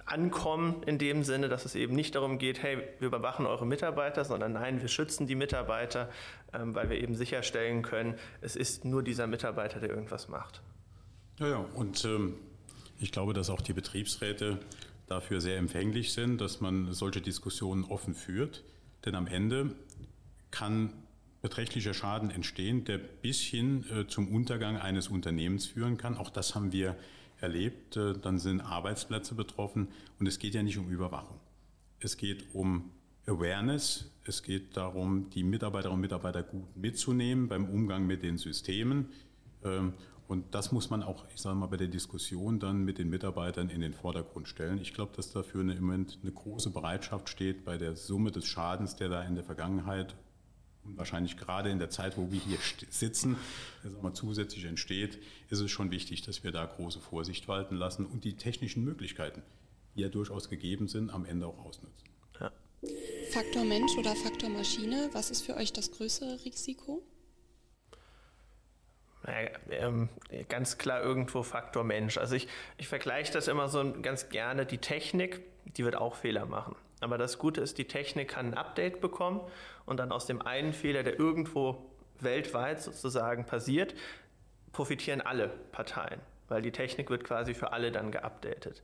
ankommen 0.05 0.83
in 0.85 0.97
dem 0.97 1.23
Sinne, 1.23 1.49
dass 1.49 1.65
es 1.65 1.75
eben 1.75 1.95
nicht 1.95 2.15
darum 2.15 2.37
geht, 2.37 2.61
hey, 2.61 2.77
wir 2.99 3.07
überwachen 3.07 3.45
eure 3.45 3.65
Mitarbeiter, 3.65 4.23
sondern 4.23 4.53
nein, 4.53 4.81
wir 4.81 4.87
schützen 4.87 5.25
die 5.27 5.35
Mitarbeiter, 5.35 6.09
ähm, 6.53 6.75
weil 6.75 6.89
wir 6.89 7.01
eben 7.01 7.15
sicherstellen 7.15 7.81
können, 7.81 8.15
es 8.41 8.55
ist 8.55 8.85
nur 8.85 9.03
dieser 9.03 9.27
Mitarbeiter, 9.27 9.79
der 9.79 9.89
irgendwas 9.89 10.27
macht. 10.27 10.61
Ja, 11.39 11.47
ja, 11.47 11.65
und 11.73 12.05
ähm, 12.05 12.35
ich 12.99 13.11
glaube, 13.11 13.33
dass 13.33 13.49
auch 13.49 13.61
die 13.61 13.73
Betriebsräte 13.73 14.59
dafür 15.07 15.41
sehr 15.41 15.57
empfänglich 15.57 16.13
sind, 16.13 16.39
dass 16.39 16.61
man 16.61 16.93
solche 16.93 17.21
Diskussionen 17.21 17.83
offen 17.83 18.13
führt, 18.13 18.63
denn 19.05 19.15
am 19.15 19.27
Ende 19.27 19.75
kann 20.51 20.93
beträchtlicher 21.41 21.93
Schaden 21.93 22.31
entstehen, 22.31 22.85
der 22.85 22.97
bis 22.97 23.39
hin 23.41 23.85
äh, 23.91 24.07
zum 24.07 24.33
Untergang 24.33 24.77
eines 24.77 25.09
Unternehmens 25.09 25.67
führen 25.67 25.97
kann. 25.97 26.17
Auch 26.17 26.29
das 26.29 26.55
haben 26.55 26.71
wir 26.71 26.95
erlebt, 27.39 27.97
äh, 27.97 28.13
dann 28.13 28.39
sind 28.39 28.61
Arbeitsplätze 28.61 29.35
betroffen 29.35 29.87
und 30.19 30.27
es 30.27 30.39
geht 30.39 30.53
ja 30.53 30.63
nicht 30.63 30.77
um 30.77 30.89
Überwachung. 30.89 31.39
Es 31.99 32.17
geht 32.17 32.53
um 32.53 32.91
Awareness, 33.27 34.11
es 34.25 34.43
geht 34.43 34.77
darum, 34.77 35.29
die 35.31 35.43
Mitarbeiterinnen 35.43 35.95
und 35.95 36.01
Mitarbeiter 36.01 36.43
gut 36.43 36.75
mitzunehmen 36.75 37.47
beim 37.47 37.65
Umgang 37.65 38.05
mit 38.05 38.23
den 38.23 38.37
Systemen. 38.37 39.09
Ähm, 39.63 39.93
und 40.27 40.55
das 40.55 40.71
muss 40.71 40.89
man 40.89 41.03
auch, 41.03 41.25
ich 41.33 41.41
sage 41.41 41.55
mal, 41.55 41.67
bei 41.67 41.77
der 41.77 41.87
Diskussion 41.87 42.59
dann 42.59 42.83
mit 42.83 42.97
den 42.97 43.09
Mitarbeitern 43.09 43.69
in 43.69 43.81
den 43.81 43.93
Vordergrund 43.93 44.47
stellen. 44.47 44.79
Ich 44.79 44.93
glaube, 44.93 45.15
dass 45.15 45.31
dafür 45.31 45.61
im 45.61 45.67
Moment 45.67 46.17
eine 46.21 46.31
große 46.31 46.71
Bereitschaft 46.71 47.29
steht 47.29 47.63
bei 47.63 47.77
der 47.77 47.95
Summe 47.95 48.31
des 48.31 48.45
Schadens, 48.45 48.95
der 48.95 49.09
da 49.09 49.21
in 49.23 49.35
der 49.35 49.43
Vergangenheit 49.43 50.15
wahrscheinlich 50.85 51.37
gerade 51.37 51.69
in 51.69 51.79
der 51.79 51.89
Zeit, 51.89 52.17
wo 52.17 52.31
wir 52.31 52.39
hier 52.39 52.57
sitzen, 52.89 53.37
mal, 54.01 54.13
zusätzlich 54.13 54.65
entsteht, 54.65 55.19
ist 55.49 55.59
es 55.59 55.71
schon 55.71 55.91
wichtig, 55.91 56.21
dass 56.21 56.43
wir 56.43 56.51
da 56.51 56.65
große 56.65 56.99
Vorsicht 56.99 57.47
walten 57.47 57.75
lassen 57.75 58.05
und 58.05 58.23
die 58.23 58.37
technischen 58.37 58.83
Möglichkeiten, 58.83 59.41
die 59.95 60.01
ja 60.01 60.09
durchaus 60.09 60.49
gegeben 60.49 60.87
sind, 60.87 61.09
am 61.09 61.25
Ende 61.25 61.47
auch 61.47 61.65
ausnutzen. 61.65 62.07
Ja. 62.39 62.51
Faktor 63.31 63.65
Mensch 63.65 63.97
oder 63.97 64.15
Faktor 64.15 64.49
Maschine, 64.49 65.09
was 65.13 65.31
ist 65.31 65.41
für 65.41 65.55
euch 65.55 65.73
das 65.73 65.91
größere 65.91 66.43
Risiko? 66.45 67.03
Ähm, 69.69 70.09
ganz 70.49 70.77
klar 70.77 71.01
irgendwo 71.01 71.41
Faktor 71.41 71.83
Mensch. 71.83 72.17
Also 72.17 72.35
ich, 72.35 72.47
ich 72.77 72.87
vergleiche 72.87 73.33
das 73.33 73.47
immer 73.47 73.69
so 73.69 73.93
ganz 74.01 74.29
gerne. 74.29 74.65
Die 74.65 74.77
Technik, 74.77 75.41
die 75.65 75.83
wird 75.83 75.95
auch 75.95 76.15
Fehler 76.15 76.45
machen. 76.45 76.75
Aber 77.01 77.17
das 77.17 77.37
Gute 77.37 77.61
ist, 77.61 77.77
die 77.77 77.85
Technik 77.85 78.29
kann 78.29 78.47
ein 78.47 78.53
Update 78.53 79.01
bekommen 79.01 79.41
und 79.85 79.97
dann 79.97 80.11
aus 80.11 80.25
dem 80.25 80.41
einen 80.41 80.73
Fehler, 80.73 81.03
der 81.03 81.19
irgendwo 81.19 81.85
weltweit 82.19 82.81
sozusagen 82.81 83.45
passiert, 83.45 83.93
profitieren 84.71 85.21
alle 85.21 85.49
Parteien, 85.71 86.19
weil 86.47 86.61
die 86.61 86.71
Technik 86.71 87.09
wird 87.09 87.23
quasi 87.23 87.53
für 87.53 87.73
alle 87.73 87.91
dann 87.91 88.11
geupdatet. 88.11 88.81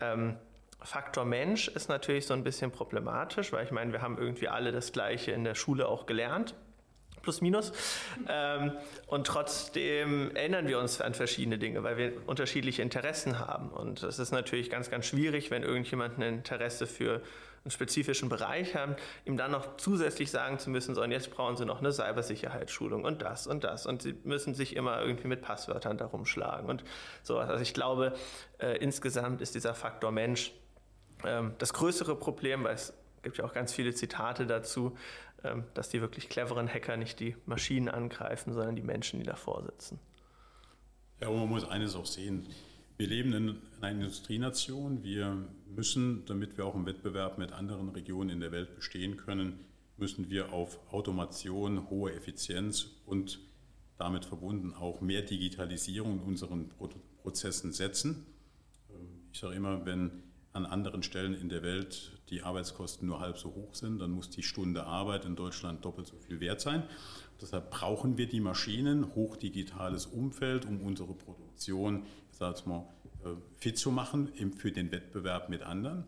Ähm, 0.00 0.36
Faktor 0.82 1.24
Mensch 1.24 1.68
ist 1.68 1.88
natürlich 1.88 2.26
so 2.26 2.34
ein 2.34 2.44
bisschen 2.44 2.70
problematisch, 2.70 3.52
weil 3.52 3.64
ich 3.64 3.70
meine, 3.70 3.92
wir 3.92 4.02
haben 4.02 4.18
irgendwie 4.18 4.48
alle 4.48 4.72
das 4.72 4.92
Gleiche 4.92 5.32
in 5.32 5.44
der 5.44 5.54
Schule 5.54 5.88
auch 5.88 6.06
gelernt 6.06 6.54
plus 7.26 7.40
minus. 7.40 7.72
Ähm, 8.28 8.70
und 9.08 9.26
trotzdem 9.26 10.34
erinnern 10.36 10.68
wir 10.68 10.78
uns 10.78 11.00
an 11.00 11.12
verschiedene 11.12 11.58
Dinge, 11.58 11.82
weil 11.82 11.96
wir 11.96 12.12
unterschiedliche 12.26 12.82
Interessen 12.82 13.40
haben. 13.40 13.70
Und 13.70 14.04
es 14.04 14.20
ist 14.20 14.30
natürlich 14.30 14.70
ganz, 14.70 14.90
ganz 14.90 15.06
schwierig, 15.06 15.50
wenn 15.50 15.64
irgendjemand 15.64 16.18
ein 16.18 16.22
Interesse 16.22 16.86
für 16.86 17.20
einen 17.64 17.72
spezifischen 17.72 18.28
Bereich 18.28 18.76
hat, 18.76 18.96
ihm 19.24 19.36
dann 19.36 19.50
noch 19.50 19.76
zusätzlich 19.76 20.30
sagen 20.30 20.60
zu 20.60 20.70
müssen, 20.70 20.94
so 20.94 21.02
jetzt 21.02 21.32
brauchen 21.32 21.56
sie 21.56 21.66
noch 21.66 21.80
eine 21.80 21.90
Cybersicherheitsschulung 21.90 23.02
und 23.02 23.22
das 23.22 23.48
und 23.48 23.64
das. 23.64 23.86
Und 23.86 24.02
sie 24.02 24.14
müssen 24.22 24.54
sich 24.54 24.76
immer 24.76 25.00
irgendwie 25.00 25.26
mit 25.26 25.42
Passwörtern 25.42 25.98
darum 25.98 26.26
schlagen 26.26 26.68
und 26.68 26.84
so. 27.24 27.38
Also 27.38 27.60
ich 27.60 27.74
glaube, 27.74 28.14
äh, 28.58 28.76
insgesamt 28.78 29.40
ist 29.40 29.56
dieser 29.56 29.74
Faktor 29.74 30.12
Mensch 30.12 30.52
ähm, 31.24 31.54
das 31.58 31.72
größere 31.72 32.14
Problem, 32.14 32.62
weil 32.62 32.76
es 32.76 32.94
gibt 33.26 33.38
ja 33.38 33.44
auch 33.44 33.52
ganz 33.52 33.72
viele 33.72 33.92
Zitate 33.92 34.46
dazu, 34.46 34.96
dass 35.74 35.90
die 35.90 36.00
wirklich 36.00 36.28
cleveren 36.28 36.68
Hacker 36.68 36.96
nicht 36.96 37.20
die 37.20 37.36
Maschinen 37.46 37.88
angreifen, 37.88 38.52
sondern 38.52 38.76
die 38.76 38.82
Menschen, 38.82 39.20
die 39.20 39.26
davor 39.26 39.62
sitzen. 39.64 39.98
Ja, 41.20 41.28
aber 41.28 41.38
man 41.38 41.48
muss 41.48 41.64
eines 41.64 41.94
auch 41.94 42.06
sehen. 42.06 42.46
Wir 42.98 43.08
leben 43.08 43.32
in 43.32 43.56
einer 43.80 43.90
Industrienation. 43.92 45.02
Wir 45.02 45.36
müssen, 45.66 46.24
damit 46.26 46.56
wir 46.56 46.64
auch 46.64 46.74
im 46.74 46.86
Wettbewerb 46.86 47.38
mit 47.38 47.52
anderen 47.52 47.90
Regionen 47.90 48.30
in 48.30 48.40
der 48.40 48.52
Welt 48.52 48.74
bestehen 48.74 49.16
können, 49.16 49.60
müssen 49.98 50.30
wir 50.30 50.52
auf 50.52 50.78
Automation, 50.92 51.88
hohe 51.90 52.12
Effizienz 52.12 52.86
und 53.06 53.38
damit 53.98 54.24
verbunden 54.24 54.74
auch 54.74 55.00
mehr 55.00 55.22
Digitalisierung 55.22 56.20
in 56.20 56.20
unseren 56.20 56.70
Prozessen 57.22 57.72
setzen. 57.72 58.26
Ähm, 58.90 59.08
ich 59.32 59.38
sage 59.38 59.54
immer, 59.54 59.86
wenn 59.86 60.22
an 60.56 60.66
anderen 60.66 61.02
Stellen 61.02 61.34
in 61.34 61.48
der 61.48 61.62
Welt 61.62 62.18
die 62.30 62.42
Arbeitskosten 62.42 63.06
nur 63.06 63.20
halb 63.20 63.38
so 63.38 63.54
hoch 63.54 63.74
sind, 63.74 64.00
dann 64.00 64.10
muss 64.10 64.30
die 64.30 64.42
Stunde 64.42 64.84
Arbeit 64.84 65.24
in 65.24 65.36
Deutschland 65.36 65.84
doppelt 65.84 66.08
so 66.08 66.16
viel 66.16 66.40
wert 66.40 66.60
sein. 66.60 66.82
Deshalb 67.40 67.70
brauchen 67.70 68.16
wir 68.16 68.26
die 68.26 68.40
Maschinen, 68.40 69.14
hochdigitales 69.14 70.06
Umfeld, 70.06 70.64
um 70.64 70.80
unsere 70.80 71.14
Produktion 71.14 72.06
sag 72.30 72.66
mal, 72.66 72.88
äh, 73.24 73.28
fit 73.56 73.78
zu 73.78 73.90
machen 73.90 74.30
für 74.56 74.72
den 74.72 74.90
Wettbewerb 74.90 75.48
mit 75.48 75.62
anderen. 75.62 76.04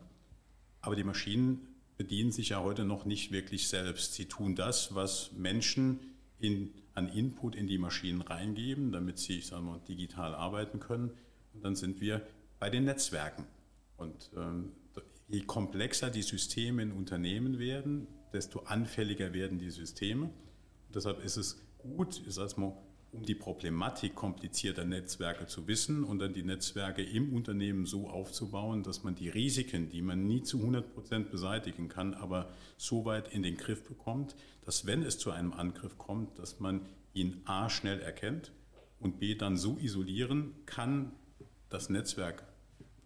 Aber 0.81 0.95
die 0.95 1.03
Maschinen 1.03 1.67
bedienen 1.97 2.31
sich 2.31 2.49
ja 2.49 2.61
heute 2.61 2.85
noch 2.85 3.05
nicht 3.05 3.31
wirklich 3.31 3.67
selbst. 3.67 4.15
Sie 4.15 4.25
tun 4.25 4.55
das, 4.55 4.95
was 4.95 5.31
Menschen 5.33 5.99
in, 6.39 6.73
an 6.95 7.07
Input 7.09 7.55
in 7.55 7.67
die 7.67 7.77
Maschinen 7.77 8.21
reingeben, 8.21 8.91
damit 8.91 9.19
sie 9.19 9.37
ich 9.37 9.47
sag 9.47 9.61
mal, 9.61 9.79
digital 9.87 10.33
arbeiten 10.33 10.79
können. 10.79 11.11
Und 11.53 11.63
dann 11.63 11.75
sind 11.75 12.01
wir 12.01 12.25
bei 12.59 12.69
den 12.69 12.85
Netzwerken. 12.85 13.45
Und 13.99 14.31
ähm, 14.35 14.71
je 15.27 15.41
komplexer 15.41 16.09
die 16.09 16.21
Systeme 16.21 16.81
in 16.81 16.91
Unternehmen 16.91 17.59
werden, 17.59 18.07
desto 18.33 18.59
anfälliger 18.61 19.33
werden 19.33 19.59
die 19.59 19.71
Systeme. 19.71 20.25
Und 20.25 20.95
deshalb 20.95 21.23
ist 21.23 21.37
es 21.37 21.61
gut, 21.77 22.21
ich 22.25 22.33
sage 22.33 22.59
mal, 22.59 22.73
um 23.11 23.23
die 23.25 23.35
Problematik 23.35 24.13
komplizierter 24.13 24.85
Netzwerke 24.85 25.47
zu 25.47 25.67
wissen 25.67 26.03
und 26.03 26.19
dann 26.19 26.33
die 26.33 26.43
Netzwerke 26.43 27.03
im 27.03 27.33
Unternehmen 27.33 27.85
so 27.85 28.07
aufzubauen, 28.07 28.83
dass 28.83 29.03
man 29.03 29.15
die 29.15 29.29
Risiken, 29.29 29.89
die 29.89 30.01
man 30.01 30.27
nie 30.27 30.43
zu 30.43 30.59
100 30.59 30.93
Prozent 30.93 31.31
beseitigen 31.31 31.89
kann, 31.89 32.13
aber 32.13 32.51
so 32.77 33.05
weit 33.05 33.33
in 33.33 33.41
den 33.41 33.57
Griff 33.57 33.83
bekommt, 33.83 34.35
dass 34.63 34.85
wenn 34.85 35.01
es 35.01 35.17
zu 35.17 35.31
einem 35.31 35.53
Angriff 35.53 35.97
kommt, 35.97 36.37
dass 36.37 36.59
man 36.59 36.81
ihn 37.13 37.41
A 37.45 37.69
schnell 37.69 37.99
erkennt 37.99 38.51
und 38.99 39.19
B 39.19 39.33
dann 39.33 39.57
so 39.57 39.77
isolieren 39.79 40.53
kann, 40.67 41.11
das 41.69 41.89
Netzwerk 41.89 42.43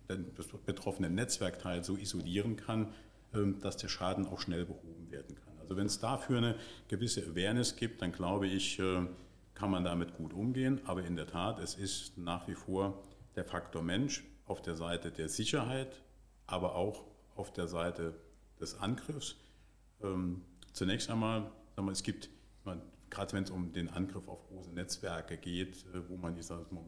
das 0.08 0.48
betroffene 0.66 1.10
Netzwerkteil 1.10 1.84
so 1.84 1.96
isolieren 1.96 2.56
kann, 2.56 2.94
ähm, 3.34 3.60
dass 3.60 3.78
der 3.78 3.88
Schaden 3.88 4.26
auch 4.28 4.40
schnell 4.40 4.66
behoben 4.66 5.10
werden 5.10 5.36
kann. 5.36 5.54
Also 5.60 5.78
wenn 5.78 5.88
es 5.88 6.00
dafür 6.00 6.38
eine 6.38 6.56
gewisse 6.88 7.22
Awareness 7.22 7.76
gibt, 7.76 8.02
dann 8.02 8.12
glaube 8.12 8.48
ich, 8.48 8.80
äh, 8.80 9.08
kann 9.56 9.72
man 9.72 9.84
damit 9.84 10.16
gut 10.16 10.34
umgehen. 10.34 10.82
Aber 10.86 11.04
in 11.04 11.16
der 11.16 11.28
Tat, 11.28 11.60
es 11.60 11.76
ist 11.76 12.18
nach 12.18 12.48
wie 12.48 12.56
vor 12.56 13.02
der 13.36 13.46
Faktor 13.46 13.82
Mensch 13.82 14.24
auf 14.46 14.62
der 14.62 14.76
Seite 14.76 15.12
der 15.12 15.30
Sicherheit, 15.30 16.02
aber 16.48 16.76
auch 16.76 17.06
auf 17.36 17.54
der 17.54 17.68
Seite 17.68 18.14
des 18.60 18.80
Angriffs. 18.80 19.36
Ähm, 20.02 20.42
zunächst 20.74 21.10
einmal, 21.10 21.52
es 21.92 22.04
gibt, 22.04 22.30
gerade 23.10 23.34
wenn 23.34 23.44
es 23.44 23.50
um 23.50 23.74
den 23.74 23.90
Angriff 23.90 24.28
auf 24.28 24.46
große 24.48 24.72
Netzwerke 24.72 25.38
geht, 25.38 25.86
äh, 25.94 26.08
wo 26.10 26.18
man 26.18 26.36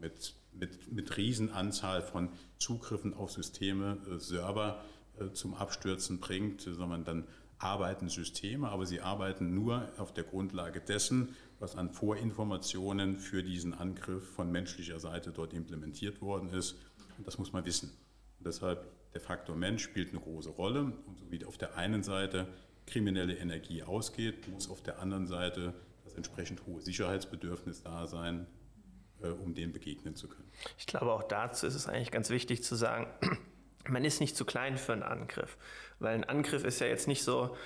mit 0.00 0.34
mit, 0.58 0.92
mit 0.92 1.16
Riesenanzahl 1.16 2.02
von 2.02 2.30
Zugriffen 2.58 3.14
auf 3.14 3.32
Systeme, 3.32 3.98
äh, 4.10 4.18
Server 4.18 4.82
äh, 5.18 5.32
zum 5.32 5.54
Abstürzen 5.54 6.20
bringt, 6.20 6.62
sondern 6.62 7.04
dann 7.04 7.24
arbeiten 7.58 8.08
Systeme, 8.08 8.68
aber 8.68 8.84
sie 8.84 9.00
arbeiten 9.00 9.54
nur 9.54 9.88
auf 9.96 10.12
der 10.12 10.24
Grundlage 10.24 10.80
dessen, 10.80 11.34
was 11.58 11.74
an 11.74 11.90
Vorinformationen 11.90 13.16
für 13.16 13.42
diesen 13.42 13.72
Angriff 13.72 14.28
von 14.34 14.52
menschlicher 14.52 15.00
Seite 15.00 15.32
dort 15.32 15.54
implementiert 15.54 16.20
worden 16.20 16.50
ist. 16.50 16.76
Und 17.16 17.26
das 17.26 17.38
muss 17.38 17.52
man 17.52 17.64
wissen. 17.64 17.90
Und 18.38 18.46
deshalb 18.46 18.86
der 19.14 19.22
Faktor 19.22 19.56
Mensch 19.56 19.82
spielt 19.82 20.10
eine 20.10 20.20
große 20.20 20.50
Rolle. 20.50 20.92
Und 21.06 21.18
so 21.18 21.30
wie 21.30 21.42
auf 21.46 21.56
der 21.56 21.76
einen 21.76 22.02
Seite 22.02 22.46
kriminelle 22.84 23.36
Energie 23.38 23.82
ausgeht, 23.82 24.48
muss 24.48 24.68
auf 24.68 24.82
der 24.82 25.00
anderen 25.00 25.26
Seite 25.26 25.72
das 26.04 26.14
entsprechend 26.14 26.66
hohe 26.66 26.82
Sicherheitsbedürfnis 26.82 27.82
da 27.82 28.06
sein, 28.06 28.40
äh, 28.42 28.55
um 29.22 29.54
dem 29.54 29.72
begegnen 29.72 30.14
zu 30.14 30.28
können. 30.28 30.50
Ich 30.78 30.86
glaube, 30.86 31.12
auch 31.12 31.22
dazu 31.22 31.66
ist 31.66 31.74
es 31.74 31.88
eigentlich 31.88 32.10
ganz 32.10 32.30
wichtig 32.30 32.62
zu 32.62 32.74
sagen, 32.74 33.06
man 33.88 34.04
ist 34.04 34.20
nicht 34.20 34.36
zu 34.36 34.44
klein 34.44 34.76
für 34.78 34.92
einen 34.92 35.02
Angriff, 35.02 35.56
weil 35.98 36.14
ein 36.14 36.24
Angriff 36.24 36.64
ist 36.64 36.80
ja 36.80 36.86
jetzt 36.86 37.08
nicht 37.08 37.22
so, 37.22 37.56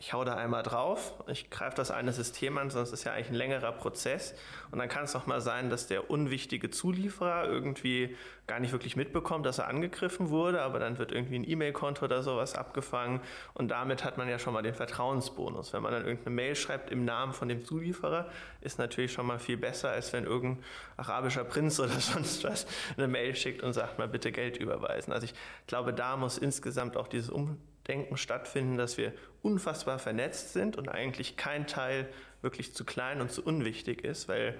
ich 0.00 0.14
hau 0.14 0.24
da 0.24 0.34
einmal 0.34 0.62
drauf, 0.62 1.12
ich 1.26 1.50
greife 1.50 1.76
das 1.76 1.90
eine 1.90 2.14
System 2.14 2.56
an, 2.56 2.70
sonst 2.70 2.90
ist 2.90 3.04
ja 3.04 3.12
eigentlich 3.12 3.28
ein 3.28 3.34
längerer 3.34 3.70
Prozess. 3.70 4.34
Und 4.70 4.78
dann 4.78 4.88
kann 4.88 5.04
es 5.04 5.12
doch 5.12 5.26
mal 5.26 5.42
sein, 5.42 5.68
dass 5.68 5.88
der 5.88 6.08
unwichtige 6.08 6.70
Zulieferer 6.70 7.44
irgendwie 7.44 8.16
gar 8.46 8.60
nicht 8.60 8.72
wirklich 8.72 8.96
mitbekommt, 8.96 9.44
dass 9.44 9.58
er 9.58 9.68
angegriffen 9.68 10.30
wurde, 10.30 10.62
aber 10.62 10.78
dann 10.78 10.96
wird 10.96 11.12
irgendwie 11.12 11.38
ein 11.38 11.46
E-Mail-Konto 11.46 12.06
oder 12.06 12.22
sowas 12.22 12.54
abgefangen. 12.54 13.20
Und 13.52 13.68
damit 13.68 14.02
hat 14.02 14.16
man 14.16 14.26
ja 14.26 14.38
schon 14.38 14.54
mal 14.54 14.62
den 14.62 14.72
Vertrauensbonus. 14.72 15.74
Wenn 15.74 15.82
man 15.82 15.92
dann 15.92 16.06
irgendeine 16.06 16.34
Mail 16.34 16.56
schreibt 16.56 16.90
im 16.90 17.04
Namen 17.04 17.34
von 17.34 17.48
dem 17.48 17.62
Zulieferer, 17.62 18.30
ist 18.62 18.78
natürlich 18.78 19.12
schon 19.12 19.26
mal 19.26 19.38
viel 19.38 19.58
besser, 19.58 19.90
als 19.90 20.14
wenn 20.14 20.24
irgendein 20.24 20.64
arabischer 20.96 21.44
Prinz 21.44 21.78
oder 21.80 22.00
sonst 22.00 22.42
was 22.44 22.66
eine 22.96 23.06
Mail 23.06 23.36
schickt 23.36 23.62
und 23.62 23.74
sagt 23.74 23.98
mal 23.98 24.08
bitte 24.08 24.32
Geld 24.32 24.56
überweisen. 24.56 25.12
Also 25.12 25.26
ich 25.26 25.34
glaube, 25.66 25.92
da 25.92 26.16
muss 26.16 26.38
insgesamt 26.38 26.96
auch 26.96 27.06
dieses 27.06 27.28
um 27.28 27.58
Denken 27.90 28.16
stattfinden, 28.16 28.76
dass 28.76 28.96
wir 28.96 29.12
unfassbar 29.42 29.98
vernetzt 29.98 30.52
sind 30.52 30.76
und 30.76 30.88
eigentlich 30.88 31.36
kein 31.36 31.66
Teil 31.66 32.08
wirklich 32.40 32.72
zu 32.72 32.84
klein 32.84 33.20
und 33.20 33.32
zu 33.32 33.44
unwichtig 33.44 34.04
ist, 34.04 34.28
weil 34.28 34.56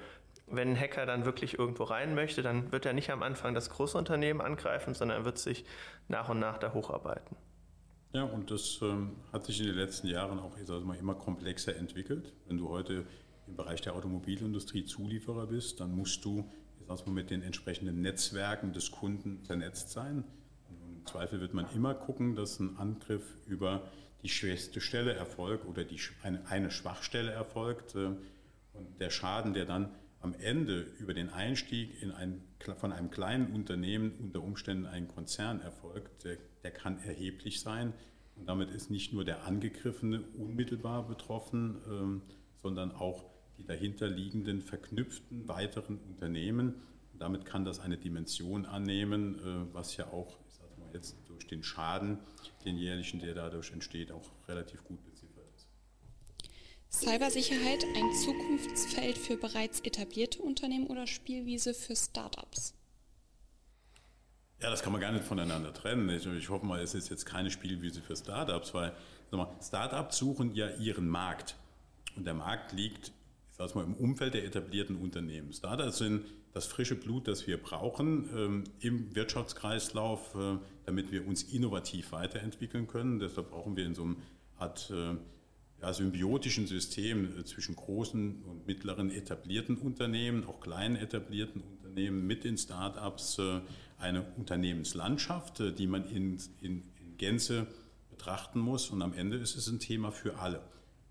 wenn 0.48 0.70
ein 0.70 0.80
Hacker 0.80 1.06
dann 1.06 1.24
wirklich 1.24 1.58
irgendwo 1.58 1.84
rein 1.84 2.16
möchte, 2.16 2.42
dann 2.42 2.72
wird 2.72 2.84
er 2.84 2.92
nicht 2.92 3.10
am 3.10 3.22
Anfang 3.22 3.54
das 3.54 3.70
große 3.70 3.96
Unternehmen 3.96 4.40
angreifen, 4.40 4.94
sondern 4.94 5.20
er 5.20 5.24
wird 5.24 5.38
sich 5.38 5.64
nach 6.08 6.28
und 6.28 6.40
nach 6.40 6.58
da 6.58 6.74
hocharbeiten. 6.74 7.36
Ja, 8.12 8.24
und 8.24 8.50
das 8.50 8.80
ähm, 8.82 9.16
hat 9.32 9.46
sich 9.46 9.60
in 9.60 9.66
den 9.66 9.76
letzten 9.76 10.08
Jahren 10.08 10.40
auch 10.40 10.56
ich 10.58 10.68
mal, 10.84 10.96
immer 10.96 11.14
komplexer 11.14 11.76
entwickelt. 11.76 12.32
Wenn 12.48 12.58
du 12.58 12.68
heute 12.68 13.06
im 13.46 13.54
Bereich 13.54 13.80
der 13.80 13.94
Automobilindustrie 13.94 14.84
Zulieferer 14.84 15.46
bist, 15.46 15.78
dann 15.78 15.92
musst 15.94 16.24
du 16.24 16.50
ich 16.80 17.06
mal, 17.06 17.12
mit 17.12 17.30
den 17.30 17.42
entsprechenden 17.42 18.00
Netzwerken 18.00 18.72
des 18.72 18.90
Kunden 18.90 19.44
vernetzt 19.44 19.90
sein. 19.90 20.24
Zweifel 21.10 21.40
wird 21.40 21.54
man 21.54 21.66
immer 21.74 21.94
gucken, 21.94 22.36
dass 22.36 22.60
ein 22.60 22.76
Angriff 22.78 23.24
über 23.46 23.82
die 24.22 24.28
schwächste 24.28 24.80
Stelle 24.80 25.12
erfolgt 25.14 25.66
oder 25.66 25.82
die, 25.82 25.98
eine, 26.22 26.46
eine 26.46 26.70
Schwachstelle 26.70 27.32
erfolgt. 27.32 27.96
Äh, 27.96 28.10
und 28.72 29.00
der 29.00 29.10
Schaden, 29.10 29.52
der 29.52 29.64
dann 29.64 29.90
am 30.20 30.34
Ende 30.34 30.82
über 31.00 31.12
den 31.14 31.30
Einstieg 31.30 32.00
in 32.00 32.12
ein, 32.12 32.42
von 32.76 32.92
einem 32.92 33.10
kleinen 33.10 33.52
Unternehmen 33.52 34.12
unter 34.20 34.42
Umständen 34.42 34.86
ein 34.86 35.08
Konzern 35.08 35.60
erfolgt, 35.60 36.24
der, 36.24 36.36
der 36.62 36.70
kann 36.70 37.02
erheblich 37.02 37.60
sein. 37.60 37.92
Und 38.36 38.48
damit 38.48 38.70
ist 38.70 38.90
nicht 38.90 39.12
nur 39.12 39.24
der 39.24 39.44
Angegriffene 39.44 40.22
unmittelbar 40.38 41.08
betroffen, 41.08 41.78
ähm, 41.90 42.22
sondern 42.62 42.92
auch 42.92 43.24
die 43.58 43.64
dahinterliegenden 43.64 44.62
verknüpften 44.62 45.48
weiteren 45.48 45.98
Unternehmen. 45.98 46.74
Damit 47.18 47.44
kann 47.44 47.64
das 47.64 47.80
eine 47.80 47.96
Dimension 47.96 48.64
annehmen, 48.64 49.38
äh, 49.40 49.74
was 49.74 49.96
ja 49.96 50.06
auch 50.06 50.38
jetzt 50.94 51.16
durch 51.28 51.46
den 51.46 51.62
Schaden, 51.62 52.18
den 52.64 52.76
jährlichen, 52.76 53.20
der 53.20 53.34
dadurch 53.34 53.70
entsteht, 53.72 54.12
auch 54.12 54.30
relativ 54.48 54.84
gut 54.84 55.04
beziffert 55.04 55.44
ist. 55.56 55.66
Cybersicherheit 56.90 57.84
ein 57.96 58.12
Zukunftsfeld 58.12 59.18
für 59.18 59.36
bereits 59.36 59.80
etablierte 59.80 60.42
Unternehmen 60.42 60.86
oder 60.86 61.06
Spielwiese 61.06 61.74
für 61.74 61.96
Startups? 61.96 62.74
Ja, 64.60 64.68
das 64.68 64.82
kann 64.82 64.92
man 64.92 65.00
gar 65.00 65.12
nicht 65.12 65.24
voneinander 65.24 65.72
trennen. 65.72 66.08
Ich, 66.10 66.26
ich 66.26 66.48
hoffe 66.50 66.66
mal, 66.66 66.80
es 66.80 66.94
ist 66.94 67.08
jetzt 67.08 67.24
keine 67.24 67.50
Spielwiese 67.50 68.02
für 68.02 68.14
Startups, 68.14 68.74
weil 68.74 68.92
Startups 69.62 70.18
suchen 70.18 70.54
ja 70.54 70.68
ihren 70.76 71.08
Markt. 71.08 71.56
Und 72.16 72.24
der 72.24 72.34
Markt 72.34 72.72
liegt, 72.72 73.12
sage 73.68 73.78
mal, 73.78 73.84
im 73.84 73.94
Umfeld 73.94 74.34
der 74.34 74.44
etablierten 74.44 74.96
Unternehmen. 74.96 75.52
Startups 75.52 75.98
sind 75.98 76.24
das 76.52 76.66
frische 76.66 76.96
Blut, 76.96 77.28
das 77.28 77.46
wir 77.46 77.58
brauchen 77.58 78.28
ähm, 78.34 78.64
im 78.80 79.14
Wirtschaftskreislauf, 79.14 80.34
äh, 80.34 80.58
damit 80.86 81.12
wir 81.12 81.26
uns 81.26 81.42
innovativ 81.42 82.12
weiterentwickeln 82.12 82.86
können. 82.86 83.20
Deshalb 83.20 83.50
brauchen 83.50 83.76
wir 83.76 83.84
in 83.84 83.94
so 83.94 84.04
einer 84.04 84.16
Art 84.58 84.90
äh, 84.90 85.14
ja, 85.82 85.92
symbiotischen 85.92 86.66
System 86.66 87.38
äh, 87.38 87.44
zwischen 87.44 87.76
großen 87.76 88.42
und 88.42 88.66
mittleren 88.66 89.10
etablierten 89.10 89.76
Unternehmen, 89.76 90.44
auch 90.44 90.60
kleinen 90.60 90.96
etablierten 90.96 91.62
Unternehmen 91.62 92.26
mit 92.26 92.44
den 92.44 92.56
Start-ups 92.56 93.40
eine 93.98 94.22
Unternehmenslandschaft, 94.36 95.60
die 95.76 95.86
man 95.88 96.08
in, 96.08 96.38
in, 96.60 96.84
in 97.00 97.16
Gänze 97.18 97.66
betrachten 98.10 98.60
muss. 98.60 98.90
Und 98.90 99.02
am 99.02 99.12
Ende 99.12 99.36
ist 99.38 99.56
es 99.56 99.66
ein 99.68 99.80
Thema 99.80 100.12
für 100.12 100.38
alle. 100.38 100.62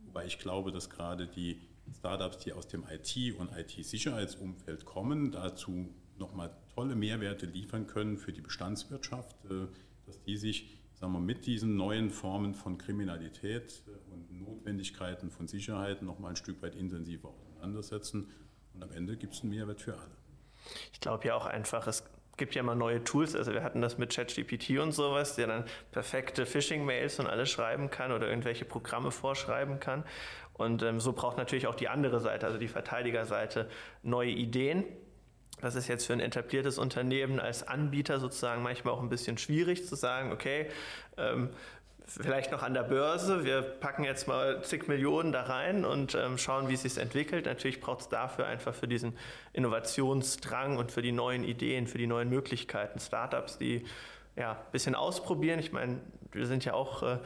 Wobei 0.05 0.25
ich 0.25 0.39
glaube, 0.39 0.71
dass 0.71 0.89
gerade 0.89 1.27
die 1.27 1.59
Startups, 1.93 2.39
die 2.39 2.53
aus 2.53 2.67
dem 2.67 2.83
IT- 2.83 3.35
und 3.37 3.51
IT-Sicherheitsumfeld 3.55 4.85
kommen, 4.85 5.31
dazu 5.31 5.89
nochmal 6.17 6.51
tolle 6.75 6.95
Mehrwerte 6.95 7.45
liefern 7.45 7.87
können 7.87 8.17
für 8.17 8.33
die 8.33 8.41
Bestandswirtschaft, 8.41 9.35
äh, 9.45 9.67
dass 10.05 10.21
die 10.23 10.37
sich 10.37 10.79
sagen 10.99 11.13
wir, 11.13 11.19
mit 11.19 11.45
diesen 11.45 11.75
neuen 11.77 12.09
Formen 12.09 12.53
von 12.53 12.77
Kriminalität 12.77 13.83
äh, 13.87 14.13
und 14.13 14.41
Notwendigkeiten 14.41 15.31
von 15.31 15.47
Sicherheit 15.47 16.01
nochmal 16.01 16.31
ein 16.31 16.35
Stück 16.35 16.61
weit 16.61 16.75
intensiver 16.75 17.29
auseinandersetzen. 17.29 18.29
Und 18.73 18.83
am 18.83 18.91
Ende 18.91 19.17
gibt 19.17 19.33
es 19.33 19.41
einen 19.41 19.51
Mehrwert 19.51 19.81
für 19.81 19.93
alle. 19.93 20.17
Ich 20.91 20.99
glaube 20.99 21.27
ja 21.27 21.35
auch 21.35 21.45
einfach, 21.45 21.87
es 21.87 22.03
gibt 22.37 22.55
ja 22.55 22.61
immer 22.61 22.75
neue 22.75 23.03
Tools. 23.03 23.35
Also 23.35 23.53
wir 23.53 23.63
hatten 23.63 23.81
das 23.81 23.97
mit 23.97 24.13
ChatGPT 24.13 24.79
und 24.79 24.91
sowas, 24.91 25.35
der 25.35 25.47
dann 25.47 25.65
perfekte 25.91 26.45
Phishing-Mails 26.45 27.19
und 27.19 27.27
alles 27.27 27.49
schreiben 27.49 27.89
kann 27.89 28.11
oder 28.11 28.27
irgendwelche 28.27 28.65
Programme 28.65 29.11
vorschreiben 29.11 29.79
kann. 29.79 30.03
Und 30.59 30.83
ähm, 30.83 30.99
so 30.99 31.13
braucht 31.13 31.37
natürlich 31.37 31.67
auch 31.67 31.75
die 31.75 31.87
andere 31.87 32.19
Seite, 32.19 32.45
also 32.45 32.57
die 32.57 32.67
Verteidigerseite, 32.67 33.69
neue 34.03 34.29
Ideen. 34.29 34.83
Das 35.61 35.75
ist 35.75 35.87
jetzt 35.87 36.05
für 36.05 36.13
ein 36.13 36.19
etabliertes 36.19 36.77
Unternehmen 36.77 37.39
als 37.39 37.67
Anbieter 37.67 38.19
sozusagen 38.19 38.61
manchmal 38.61 38.93
auch 38.93 39.01
ein 39.01 39.09
bisschen 39.09 39.37
schwierig 39.37 39.87
zu 39.87 39.95
sagen, 39.95 40.31
okay, 40.31 40.67
ähm, 41.17 41.49
vielleicht 42.05 42.51
noch 42.51 42.63
an 42.63 42.73
der 42.73 42.83
Börse, 42.83 43.45
wir 43.45 43.61
packen 43.61 44.03
jetzt 44.03 44.27
mal 44.27 44.63
zig 44.63 44.87
Millionen 44.87 45.31
da 45.31 45.43
rein 45.43 45.85
und 45.85 46.15
ähm, 46.15 46.37
schauen, 46.37 46.67
wie 46.67 46.73
es 46.73 46.81
sich 46.81 46.97
entwickelt. 46.97 47.45
Natürlich 47.45 47.79
braucht 47.79 48.01
es 48.01 48.09
dafür 48.09 48.45
einfach 48.45 48.73
für 48.73 48.87
diesen 48.87 49.17
Innovationsdrang 49.53 50.77
und 50.77 50.91
für 50.91 51.01
die 51.01 51.11
neuen 51.11 51.43
Ideen, 51.43 51.87
für 51.87 51.97
die 51.97 52.07
neuen 52.07 52.29
Möglichkeiten, 52.29 52.99
Startups, 52.99 53.57
die 53.57 53.85
ja, 54.35 54.53
ein 54.53 54.71
bisschen 54.71 54.95
ausprobieren. 54.95 55.59
Ich 55.59 55.71
meine, 55.71 55.99
wir 56.31 56.47
sind 56.47 56.65
ja 56.65 56.73
auch 56.73 57.03
äh, 57.03 57.19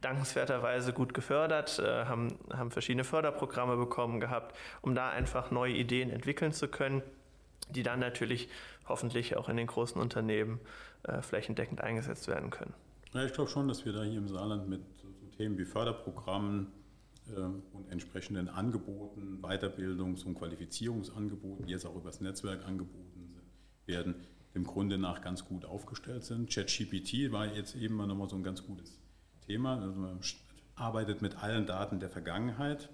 dankenswerterweise 0.00 0.92
gut 0.92 1.14
gefördert, 1.14 1.78
äh, 1.78 2.04
haben, 2.04 2.38
haben 2.52 2.70
verschiedene 2.70 3.04
Förderprogramme 3.04 3.76
bekommen 3.76 4.20
gehabt, 4.20 4.56
um 4.82 4.94
da 4.94 5.10
einfach 5.10 5.50
neue 5.50 5.74
Ideen 5.74 6.10
entwickeln 6.10 6.52
zu 6.52 6.68
können, 6.68 7.02
die 7.70 7.82
dann 7.82 8.00
natürlich 8.00 8.48
hoffentlich 8.88 9.36
auch 9.36 9.48
in 9.48 9.56
den 9.56 9.66
großen 9.66 10.00
Unternehmen 10.00 10.60
äh, 11.04 11.22
flächendeckend 11.22 11.80
eingesetzt 11.80 12.28
werden 12.28 12.50
können. 12.50 12.74
Ja, 13.12 13.24
ich 13.24 13.32
glaube 13.32 13.50
schon, 13.50 13.68
dass 13.68 13.84
wir 13.84 13.92
da 13.92 14.02
hier 14.02 14.18
im 14.18 14.28
Saarland 14.28 14.68
mit 14.68 14.82
so 15.00 15.08
Themen 15.36 15.56
wie 15.58 15.64
Förderprogrammen 15.64 16.66
äh, 17.34 17.40
und 17.40 17.90
entsprechenden 17.90 18.48
Angeboten, 18.48 19.40
Weiterbildungs- 19.42 20.24
und 20.24 20.34
Qualifizierungsangeboten, 20.34 21.68
jetzt 21.68 21.86
auch 21.86 21.96
übers 21.96 22.20
Netzwerk 22.20 22.66
angeboten 22.66 23.40
werden, 23.86 24.14
im 24.54 24.64
Grunde 24.64 24.98
nach 24.98 25.20
ganz 25.20 25.44
gut 25.44 25.64
aufgestellt 25.64 26.24
sind. 26.24 26.50
ChatGPT 26.50 27.32
war 27.32 27.46
jetzt 27.46 27.74
eben 27.76 27.94
mal 27.96 28.06
nochmal 28.06 28.28
so 28.28 28.36
ein 28.36 28.42
ganz 28.42 28.64
gutes 28.64 28.98
Thema. 29.46 29.80
Also 29.80 29.98
man 29.98 30.20
arbeitet 30.74 31.22
mit 31.22 31.42
allen 31.42 31.66
Daten 31.66 32.00
der 32.00 32.10
Vergangenheit. 32.10 32.88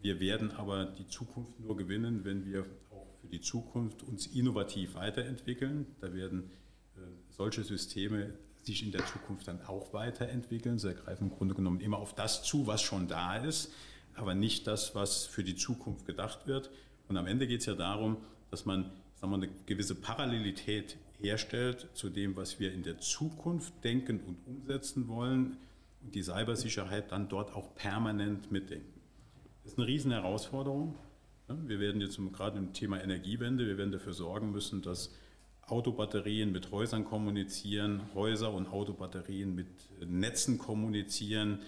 Wir 0.00 0.20
werden 0.20 0.50
aber 0.52 0.86
die 0.86 1.06
Zukunft 1.06 1.58
nur 1.60 1.76
gewinnen, 1.76 2.24
wenn 2.24 2.44
wir 2.46 2.66
auch 2.90 3.06
für 3.20 3.28
die 3.28 3.40
Zukunft 3.40 4.02
uns 4.02 4.26
innovativ 4.26 4.94
weiterentwickeln. 4.94 5.86
Da 6.00 6.12
werden 6.12 6.50
äh, 6.96 7.00
solche 7.30 7.64
Systeme 7.64 8.34
sich 8.62 8.82
in 8.82 8.92
der 8.92 9.04
Zukunft 9.06 9.48
dann 9.48 9.60
auch 9.62 9.92
weiterentwickeln. 9.92 10.78
Sie 10.78 10.94
greifen 10.94 11.30
im 11.30 11.36
Grunde 11.36 11.54
genommen 11.54 11.80
immer 11.80 11.98
auf 11.98 12.14
das 12.14 12.42
zu, 12.42 12.66
was 12.66 12.82
schon 12.82 13.08
da 13.08 13.36
ist, 13.36 13.72
aber 14.14 14.34
nicht 14.34 14.66
das, 14.66 14.94
was 14.94 15.26
für 15.26 15.44
die 15.44 15.56
Zukunft 15.56 16.06
gedacht 16.06 16.46
wird. 16.46 16.70
Und 17.08 17.16
am 17.16 17.26
Ende 17.26 17.46
geht 17.46 17.60
es 17.60 17.66
ja 17.66 17.74
darum, 17.74 18.16
dass 18.50 18.64
man 18.64 18.90
sagen 19.16 19.32
wir, 19.32 19.36
eine 19.36 19.48
gewisse 19.66 19.94
Parallelität 19.94 20.96
herstellt 21.20 21.88
zu 21.94 22.10
dem, 22.10 22.36
was 22.36 22.60
wir 22.60 22.72
in 22.72 22.82
der 22.82 22.98
Zukunft 22.98 23.72
denken 23.84 24.20
und 24.20 24.36
umsetzen 24.46 25.08
wollen 25.08 25.56
und 26.02 26.14
die 26.14 26.22
Cybersicherheit 26.22 27.12
dann 27.12 27.28
dort 27.28 27.54
auch 27.54 27.74
permanent 27.74 28.50
mitdenken. 28.52 29.00
Das 29.62 29.72
ist 29.72 29.78
eine 29.78 29.86
riesen 29.86 30.10
Herausforderung. 30.10 30.94
Wir 31.48 31.80
werden 31.80 32.00
jetzt 32.00 32.18
gerade 32.32 32.58
im 32.58 32.72
Thema 32.72 33.02
Energiewende, 33.02 33.66
wir 33.66 33.78
werden 33.78 33.92
dafür 33.92 34.14
sorgen 34.14 34.50
müssen, 34.50 34.82
dass 34.82 35.14
Autobatterien 35.66 36.52
mit 36.52 36.70
Häusern 36.70 37.04
kommunizieren, 37.04 38.02
Häuser 38.14 38.52
und 38.52 38.66
Autobatterien 38.66 39.54
mit 39.54 39.66
Netzen 40.06 40.58
kommunizieren. 40.58 41.60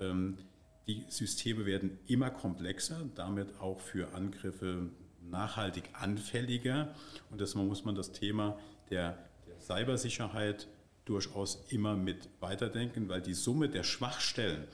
Ähm, 0.00 0.38
die 0.86 1.04
Systeme 1.08 1.66
werden 1.66 1.98
immer 2.06 2.30
komplexer, 2.30 3.08
damit 3.14 3.60
auch 3.60 3.80
für 3.80 4.14
Angriffe 4.14 4.90
nachhaltig 5.30 5.84
anfälliger. 5.92 6.94
Und 7.30 7.40
deshalb 7.40 7.66
muss 7.66 7.84
man 7.84 7.94
das 7.94 8.12
Thema 8.12 8.58
der, 8.90 9.18
der 9.46 9.60
Cybersicherheit 9.60 10.68
durchaus 11.04 11.64
immer 11.70 11.96
mit 11.96 12.28
weiterdenken, 12.40 13.08
weil 13.08 13.22
die 13.22 13.34
Summe 13.34 13.68
der 13.68 13.82
Schwachstellen, 13.82 14.64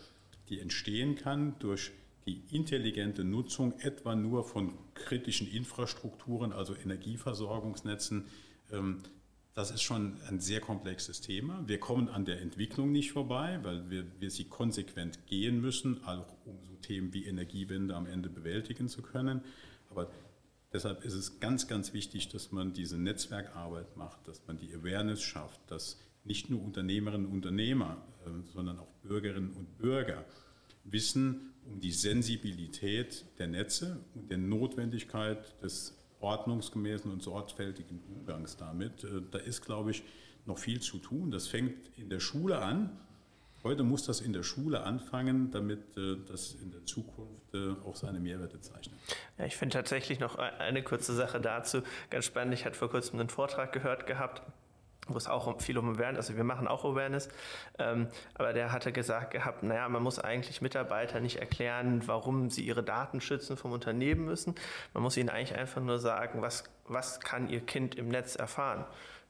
die 0.49 0.61
entstehen 0.61 1.17
kann 1.17 1.59
durch 1.59 1.93
die 2.27 2.43
intelligente 2.51 3.25
Nutzung 3.25 3.79
etwa 3.81 4.15
nur 4.17 4.45
von 4.45 4.75
kritischen 4.95 5.49
Infrastrukturen, 5.51 6.53
also 6.53 6.75
Energieversorgungsnetzen, 6.75 8.27
ähm, 8.73 9.03
das 9.55 9.71
ist 9.71 9.81
schon 9.81 10.19
ein 10.29 10.39
sehr 10.39 10.61
komplexes 10.61 11.23
Thema. 11.23 11.65
Wir 11.67 11.81
kommen 11.81 12.11
an 12.11 12.27
der 12.27 12.43
Entwicklung 12.43 12.93
nicht 12.93 13.13
vorbei, 13.13 13.59
weil 13.63 13.89
wir, 13.89 14.05
wir 14.21 14.31
sie 14.31 14.45
konsequent 14.45 15.27
gehen 15.27 15.63
müssen, 15.63 16.05
auch 16.05 16.37
um 16.45 16.59
so 16.69 16.75
Themen 16.83 17.15
wie 17.15 17.25
Energiewende 17.25 17.95
am 17.95 18.05
Ende 18.05 18.29
bewältigen 18.29 18.87
zu 18.87 19.01
können. 19.01 19.41
Aber 19.89 20.11
deshalb 20.73 21.05
ist 21.05 21.15
es 21.15 21.41
ganz, 21.41 21.69
ganz 21.69 21.93
wichtig, 21.93 22.29
dass 22.29 22.53
man 22.53 22.73
diese 22.73 22.99
Netzwerkarbeit 22.99 23.97
macht, 23.97 24.27
dass 24.29 24.47
man 24.47 24.57
die 24.59 24.73
Awareness 24.75 25.23
schafft, 25.23 25.61
dass 25.71 25.99
nicht 26.25 26.51
nur 26.51 26.63
Unternehmerinnen 26.63 27.27
und 27.27 27.33
Unternehmer, 27.33 27.97
äh, 28.25 28.31
sondern 28.53 28.79
auch 28.79 28.93
Bürgerinnen 29.03 29.53
und 29.53 29.79
Bürger 29.79 30.25
wissen 30.85 31.53
um 31.65 31.81
die 31.81 31.91
Sensibilität 31.91 33.25
der 33.39 33.49
Netze 33.49 33.99
und 34.15 34.31
der 34.31 34.39
Notwendigkeit 34.39 35.61
des 35.63 35.97
ordnungsgemäßen 36.21 37.11
und 37.11 37.23
sorgfältigen 37.23 38.01
Umgangs 38.09 38.57
damit. 38.57 39.05
Äh, 39.05 39.23
da 39.31 39.39
ist, 39.39 39.63
glaube 39.63 39.91
ich, 39.91 40.03
noch 40.47 40.59
viel 40.59 40.81
zu 40.81 40.99
tun. 40.99 41.31
Das 41.31 41.49
fängt 41.49 41.91
in 41.97 42.09
der 42.09 42.21
Schule 42.21 42.59
an. 42.59 42.99
Heute 43.67 43.83
muss 43.83 44.05
das 44.05 44.21
in 44.21 44.33
der 44.33 44.45
Schule 44.45 44.85
anfangen, 44.85 45.51
damit 45.51 45.97
äh, 45.97 46.19
das 46.29 46.55
in 46.55 46.71
der 46.71 46.85
Zukunft 46.85 47.53
äh, 47.53 47.75
auch 47.85 47.97
seine 47.97 48.21
Mehrwerte 48.21 48.61
zeichnet. 48.61 48.95
Ja, 49.39 49.45
ich 49.45 49.57
finde 49.57 49.73
tatsächlich 49.73 50.21
noch 50.21 50.37
eine 50.37 50.85
kurze 50.85 51.13
Sache 51.15 51.41
dazu 51.41 51.83
ganz 52.09 52.27
spannend. 52.27 52.55
Ich 52.55 52.65
hatte 52.65 52.77
vor 52.77 52.89
kurzem 52.89 53.19
einen 53.19 53.29
Vortrag 53.29 53.73
gehört 53.73 54.07
gehabt 54.07 54.43
wo 55.09 55.17
es 55.17 55.29
auch 55.29 55.61
viel 55.61 55.79
um 55.79 55.95
Awareness, 55.95 56.27
also 56.27 56.37
wir 56.37 56.43
machen 56.43 56.67
auch 56.67 56.85
Awareness, 56.85 57.29
ähm, 57.79 58.09
aber 58.35 58.53
der 58.53 58.73
hatte 58.73 58.91
gesagt 58.91 59.31
gehabt, 59.31 59.63
naja, 59.63 59.89
man 59.89 60.03
muss 60.03 60.19
eigentlich 60.19 60.63
Mitarbeiter 60.63 61.21
nicht 61.21 61.37
erklären, 61.37 62.03
warum 62.07 62.51
sie 62.51 62.63
ihre 62.63 62.83
Daten 62.83 63.21
schützen 63.21 63.57
vom 63.57 63.71
Unternehmen 63.71 64.25
müssen. 64.25 64.57
Man 64.95 65.05
muss 65.05 65.17
ihnen 65.17 65.29
eigentlich 65.29 65.57
einfach 65.57 65.81
nur 65.81 66.01
sagen, 66.01 66.43
was, 66.43 66.65
was 66.87 67.21
kann 67.21 67.49
ihr 67.49 67.61
Kind 67.61 67.95
im 67.95 68.09
Netz 68.09 68.35
erfahren. 68.35 68.85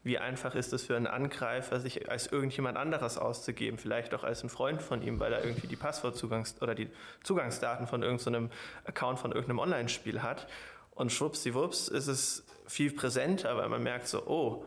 Wie 0.07 0.19
einfach 0.19 0.55
ist 0.55 0.71
es 0.71 0.85
für 0.85 0.95
einen 0.95 1.05
Angreifer, 1.05 1.81
sich 1.81 2.09
als 2.09 2.27
irgendjemand 2.27 2.77
anderes 2.77 3.17
auszugeben, 3.17 3.77
vielleicht 3.77 4.13
auch 4.13 4.23
als 4.23 4.41
ein 4.41 4.47
Freund 4.47 4.81
von 4.81 5.01
ihm, 5.01 5.19
weil 5.19 5.33
er 5.33 5.43
irgendwie 5.43 5.67
die 5.67 5.75
Passwortzugangs- 5.75 6.61
oder 6.61 6.75
die 6.75 6.89
Zugangsdaten 7.23 7.87
von 7.87 8.03
irgendeinem 8.03 8.49
Account 8.85 9.19
von 9.19 9.33
irgendeinem 9.33 9.59
Online-Spiel 9.59 10.21
hat. 10.21 10.47
Und 10.91 11.11
schwuppsiwupps 11.11 11.89
ist 11.89 12.07
es 12.07 12.45
viel 12.67 12.93
präsenter, 12.93 13.57
weil 13.57 13.67
man 13.67 13.83
merkt 13.83 14.07
so, 14.07 14.25
oh, 14.25 14.63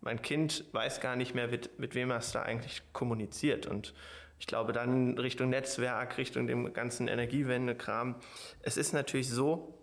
mein 0.00 0.22
Kind 0.22 0.64
weiß 0.70 1.00
gar 1.00 1.16
nicht 1.16 1.34
mehr, 1.34 1.48
mit, 1.48 1.76
mit 1.80 1.96
wem 1.96 2.12
es 2.12 2.30
da 2.30 2.42
eigentlich 2.42 2.80
kommuniziert. 2.92 3.66
Und 3.66 3.94
ich 4.38 4.46
glaube 4.46 4.72
dann 4.72 5.18
Richtung 5.18 5.50
Netzwerk, 5.50 6.18
Richtung 6.18 6.46
dem 6.46 6.72
ganzen 6.72 7.08
Energiewende-Kram. 7.08 8.14
Es 8.62 8.76
ist 8.76 8.92
natürlich 8.92 9.28
so, 9.28 9.76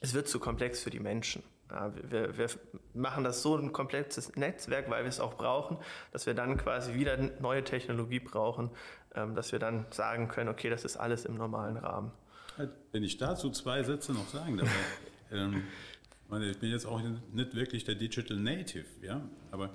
es 0.00 0.12
wird 0.12 0.26
zu 0.26 0.40
komplex 0.40 0.82
für 0.82 0.90
die 0.90 0.98
Menschen. 0.98 1.44
Ja, 1.70 1.92
wir, 2.10 2.38
wir, 2.38 2.48
machen 2.94 3.24
das 3.24 3.42
so 3.42 3.56
ein 3.56 3.72
komplexes 3.72 4.36
Netzwerk, 4.36 4.88
weil 4.88 5.02
wir 5.02 5.08
es 5.08 5.20
auch 5.20 5.34
brauchen, 5.34 5.78
dass 6.12 6.26
wir 6.26 6.34
dann 6.34 6.56
quasi 6.56 6.94
wieder 6.94 7.16
neue 7.40 7.64
Technologie 7.64 8.20
brauchen, 8.20 8.70
ähm, 9.14 9.34
dass 9.34 9.52
wir 9.52 9.58
dann 9.58 9.86
sagen 9.90 10.28
können, 10.28 10.48
okay, 10.48 10.70
das 10.70 10.84
ist 10.84 10.96
alles 10.96 11.24
im 11.24 11.34
normalen 11.34 11.76
Rahmen. 11.76 12.12
Wenn 12.92 13.02
ich 13.02 13.18
dazu 13.18 13.50
zwei 13.50 13.82
Sätze 13.82 14.12
noch 14.12 14.28
sagen 14.28 14.58
darf. 14.58 14.68
ähm, 15.32 15.64
ich 16.40 16.58
bin 16.58 16.70
jetzt 16.70 16.86
auch 16.86 17.00
nicht 17.32 17.54
wirklich 17.54 17.84
der 17.84 17.96
Digital 17.96 18.38
Native, 18.38 18.86
ja, 19.02 19.20
aber 19.50 19.70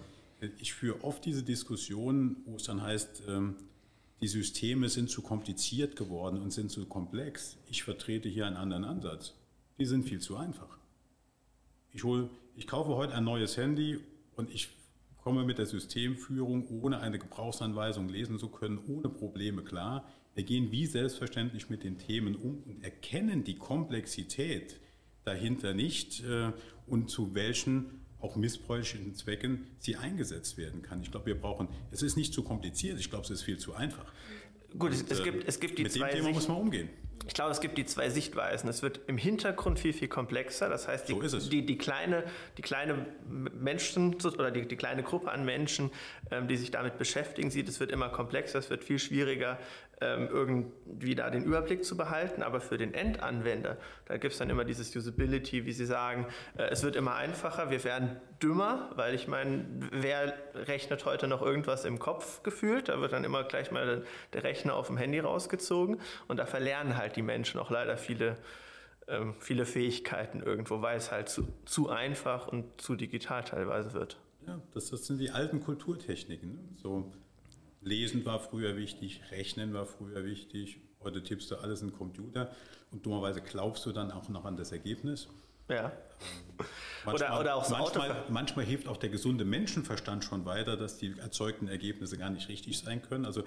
ich 0.58 0.74
führe 0.74 1.04
oft 1.04 1.24
diese 1.26 1.44
Diskussion, 1.44 2.38
wo 2.46 2.56
es 2.56 2.64
dann 2.64 2.82
heißt, 2.82 3.24
ähm, 3.28 3.56
die 4.22 4.28
Systeme 4.28 4.90
sind 4.90 5.10
zu 5.10 5.22
kompliziert 5.22 5.96
geworden 5.96 6.42
und 6.42 6.52
sind 6.52 6.72
zu 6.72 6.86
komplex. 6.86 7.58
Ich 7.70 7.84
vertrete 7.84 8.30
hier 8.30 8.46
einen 8.46 8.58
anderen 8.58 8.86
Ansatz. 8.86 9.34
Die 9.80 9.86
sind 9.86 10.04
viel 10.04 10.20
zu 10.20 10.38
einfach. 10.38 10.78
Ich, 11.94 12.04
hol, 12.04 12.30
ich 12.56 12.68
kaufe 12.68 12.96
heute 12.96 13.14
ein 13.14 13.26
neues 13.26 13.58
Handy 13.58 14.00
und 14.36 14.50
ich 14.50 14.70
komme 15.18 15.44
mit 15.44 15.58
der 15.58 15.66
Systemführung, 15.66 16.68
ohne 16.70 17.00
eine 17.02 17.20
Gebrauchsanweisung 17.20 18.08
lesen 18.08 18.40
zu 18.40 18.50
können, 18.50 18.80
ohne 18.88 19.10
Probleme 19.10 19.62
klar. 19.62 20.08
Wir 20.34 20.44
gehen 20.44 20.72
wie 20.72 20.86
selbstverständlich 20.86 21.70
mit 21.70 21.84
den 21.84 21.98
Themen 21.98 22.36
um 22.36 22.64
und 22.64 22.84
erkennen 22.84 23.44
die 23.44 23.58
Komplexität 23.58 24.80
dahinter 25.26 25.74
nicht 25.74 26.24
äh, 26.24 26.54
und 26.88 27.10
zu 27.10 27.36
welchen 27.36 28.02
auch 28.22 28.36
missbräuchlichen 28.36 29.16
Zwecken 29.16 29.68
sie 29.80 29.98
eingesetzt 29.98 30.58
werden 30.58 30.82
kann. 30.82 31.02
Ich 31.02 31.12
glaube, 31.12 31.26
wir 31.26 31.40
brauchen, 31.40 31.68
es 31.92 32.04
ist 32.04 32.16
nicht 32.16 32.34
zu 32.34 32.44
kompliziert, 32.44 33.00
ich 33.00 33.10
glaube, 33.10 33.26
es 33.26 33.32
ist 33.32 33.42
viel 33.42 33.58
zu 33.58 33.74
einfach. 33.74 34.12
Gut, 34.78 34.92
und, 34.92 35.12
es, 35.12 35.20
äh, 35.20 35.24
gibt, 35.24 35.48
es 35.48 35.60
gibt 35.60 35.78
die 35.78 35.84
mit 35.84 35.92
zwei 35.92 36.10
dem 36.10 36.22
Thema 36.22 36.34
muss 36.34 36.48
man 36.48 36.58
umgehen. 36.58 36.90
Ich 37.28 37.34
glaube, 37.34 37.52
es 37.52 37.62
gibt 37.62 37.78
die 37.78 37.86
zwei 37.86 38.10
Sichtweisen. 38.10 38.68
Es 38.70 38.82
wird 38.82 39.02
im 39.08 39.18
Hintergrund 39.18 39.80
viel, 39.80 39.94
viel 39.94 40.08
komplexer. 40.08 40.70
Das 40.70 40.88
heißt, 40.88 41.08
die, 41.08 41.28
so 41.28 41.40
die, 41.40 41.66
die, 41.66 41.78
kleine, 41.78 42.24
die 42.58 42.62
kleine 42.62 43.06
Menschen 43.28 44.16
oder 44.16 44.52
die, 44.52 44.68
die 44.68 44.76
kleine 44.76 45.04
Gruppe 45.04 45.32
an 45.32 45.46
Menschen, 45.46 45.92
ähm, 46.32 46.48
die 46.48 46.58
sich 46.58 46.72
damit 46.72 46.98
beschäftigen, 46.98 47.52
sieht, 47.52 47.70
es 47.70 47.80
wird 47.80 47.92
immer 47.92 48.10
komplexer, 48.10 48.60
es 48.60 48.70
wird 48.70 48.84
viel 48.84 48.98
schwieriger, 48.98 49.60
ähm, 50.02 50.28
irgendwie 50.32 51.16
da 51.16 51.30
den 51.30 51.44
Überblick 51.44 51.86
zu 51.86 51.96
behalten. 51.96 52.44
Aber 52.44 52.60
für 52.60 52.78
den 52.78 52.94
Endanwender, 52.94 53.78
da 54.06 54.18
gibt 54.18 54.34
es 54.34 54.40
dann 54.40 54.50
immer 54.50 54.66
dieses 54.66 54.96
Usability, 54.96 55.66
wie 55.66 55.72
Sie 55.72 55.86
sagen, 55.86 56.26
äh, 56.58 56.64
es 56.64 56.84
wird 56.84 56.96
immer 56.96 57.16
einfacher, 57.16 57.70
wir 57.70 57.84
werden 57.84 58.18
dümmer, 58.42 58.92
weil 58.96 59.14
ich 59.14 59.28
meine, 59.28 59.66
wer 59.92 60.34
rechnet 60.56 61.06
heute 61.06 61.28
noch 61.28 61.42
irgendwas 61.42 61.86
im 61.86 62.00
Kopf 62.00 62.44
gefühlt? 62.44 62.90
Da 62.90 63.00
wird 63.00 63.14
dann 63.14 63.24
immer 63.24 63.44
gleich 63.44 63.72
mal 63.72 64.04
der 64.34 64.44
Rechner 64.44 64.76
auf 64.76 64.88
dem 64.88 64.98
Handy 64.98 65.20
rausgezogen 65.20 66.02
und 66.28 66.38
da 66.38 66.46
verlernen 66.46 66.98
halt 66.98 67.16
die 67.16 67.22
Menschen 67.22 67.60
auch 67.60 67.70
leider 67.70 67.98
viele 67.98 68.38
ähm, 69.08 69.36
viele 69.40 69.66
Fähigkeiten 69.66 70.42
irgendwo, 70.42 70.82
weil 70.82 70.98
es 70.98 71.12
halt 71.12 71.28
zu, 71.28 71.48
zu 71.66 71.90
einfach 71.90 72.48
und 72.48 72.80
zu 72.80 72.96
digital 72.96 73.44
teilweise 73.44 73.94
wird. 73.94 74.20
Ja, 74.48 74.60
das, 74.74 74.90
das 74.90 75.06
sind 75.06 75.20
die 75.20 75.32
alten 75.32 75.62
Kulturtechniken. 75.62 76.54
Ne? 76.54 76.60
So 76.78 77.12
Lesen 77.82 78.26
war 78.26 78.39
früher 78.39 78.78
wichtig, 78.78 79.22
Rechnen 79.32 79.74
war 79.74 79.86
früher 79.86 80.24
wichtig. 80.24 80.80
Heute 81.04 81.24
tippst 81.24 81.50
du 81.50 81.56
alles 81.56 81.82
in 81.82 81.89
den 81.89 81.98
Computer 81.98 82.52
und 82.91 83.06
dummerweise 83.06 83.41
glaubst 83.41 83.86
du 83.86 83.91
dann 83.91 84.12
auch 84.12 84.30
noch 84.30 84.46
an 84.46 84.56
das 84.56 84.72
Ergebnis. 84.72 85.28
Ja. 85.67 85.91
Manchmal, 87.06 87.32
oder, 87.32 87.39
oder 87.39 87.56
auch 87.56 87.65
so 87.65 87.76
manchmal, 87.76 88.26
manchmal 88.30 88.65
hilft 88.65 88.88
auch 88.88 88.98
der 88.98 89.10
gesunde 89.10 89.46
Menschenverstand 89.46 90.24
schon 90.24 90.46
weiter, 90.46 90.78
dass 90.78 90.98
die 90.98 91.17
erzeugten 91.17 91.67
Ergebnisse 91.67 92.17
gar 92.17 92.30
nicht 92.30 92.50
richtig 92.50 92.78
sein 92.78 93.02
können. 93.02 93.26
Also 93.26 93.44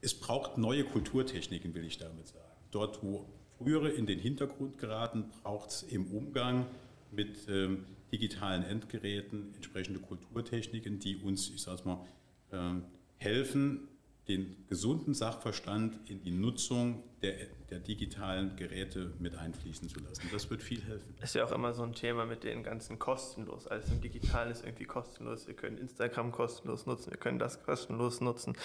es 0.00 0.14
braucht 0.14 0.58
neue 0.58 0.84
Kulturtechniken, 0.84 1.74
will 1.74 1.84
ich 1.84 1.98
damit 1.98 2.28
sagen. 2.28 2.44
Dort, 2.70 3.02
wo 3.02 3.26
frühere 3.58 3.88
in 3.90 4.06
den 4.06 4.18
Hintergrund 4.18 4.78
geraten, 4.78 5.30
braucht 5.42 5.70
es 5.70 5.82
im 5.82 6.06
Umgang 6.12 6.66
mit 7.10 7.48
ähm, 7.48 7.86
digitalen 8.12 8.62
Endgeräten 8.62 9.54
entsprechende 9.54 10.00
Kulturtechniken, 10.00 11.00
die 11.00 11.16
uns, 11.16 11.50
ich 11.50 11.62
sage 11.62 11.78
es 11.78 11.84
mal, 11.84 12.06
ähm, 12.52 12.84
helfen, 13.18 13.88
den 14.28 14.66
gesunden 14.68 15.12
Sachverstand 15.12 15.98
in 16.08 16.22
die 16.22 16.30
Nutzung 16.30 17.02
der, 17.22 17.34
der, 17.68 17.78
digitalen 17.78 18.56
Geräte 18.56 19.12
mit 19.18 19.34
einfließen 19.34 19.88
zu 19.88 20.00
lassen. 20.00 20.28
Das 20.32 20.48
wird 20.48 20.62
viel 20.62 20.82
helfen. 20.82 21.14
Ist 21.22 21.34
ja 21.34 21.44
auch 21.44 21.52
immer 21.52 21.74
so 21.74 21.82
ein 21.82 21.92
Thema 21.92 22.24
mit 22.24 22.44
den 22.44 22.62
ganzen 22.62 22.98
kostenlos. 22.98 23.66
Alles 23.66 23.90
im 23.90 24.00
Digitalen 24.00 24.50
ist 24.50 24.64
irgendwie 24.64 24.84
kostenlos. 24.84 25.46
Wir 25.46 25.54
können 25.54 25.76
Instagram 25.76 26.32
kostenlos 26.32 26.86
nutzen, 26.86 27.10
wir 27.10 27.18
können 27.18 27.38
das 27.38 27.62
kostenlos 27.62 28.20
nutzen. 28.20 28.56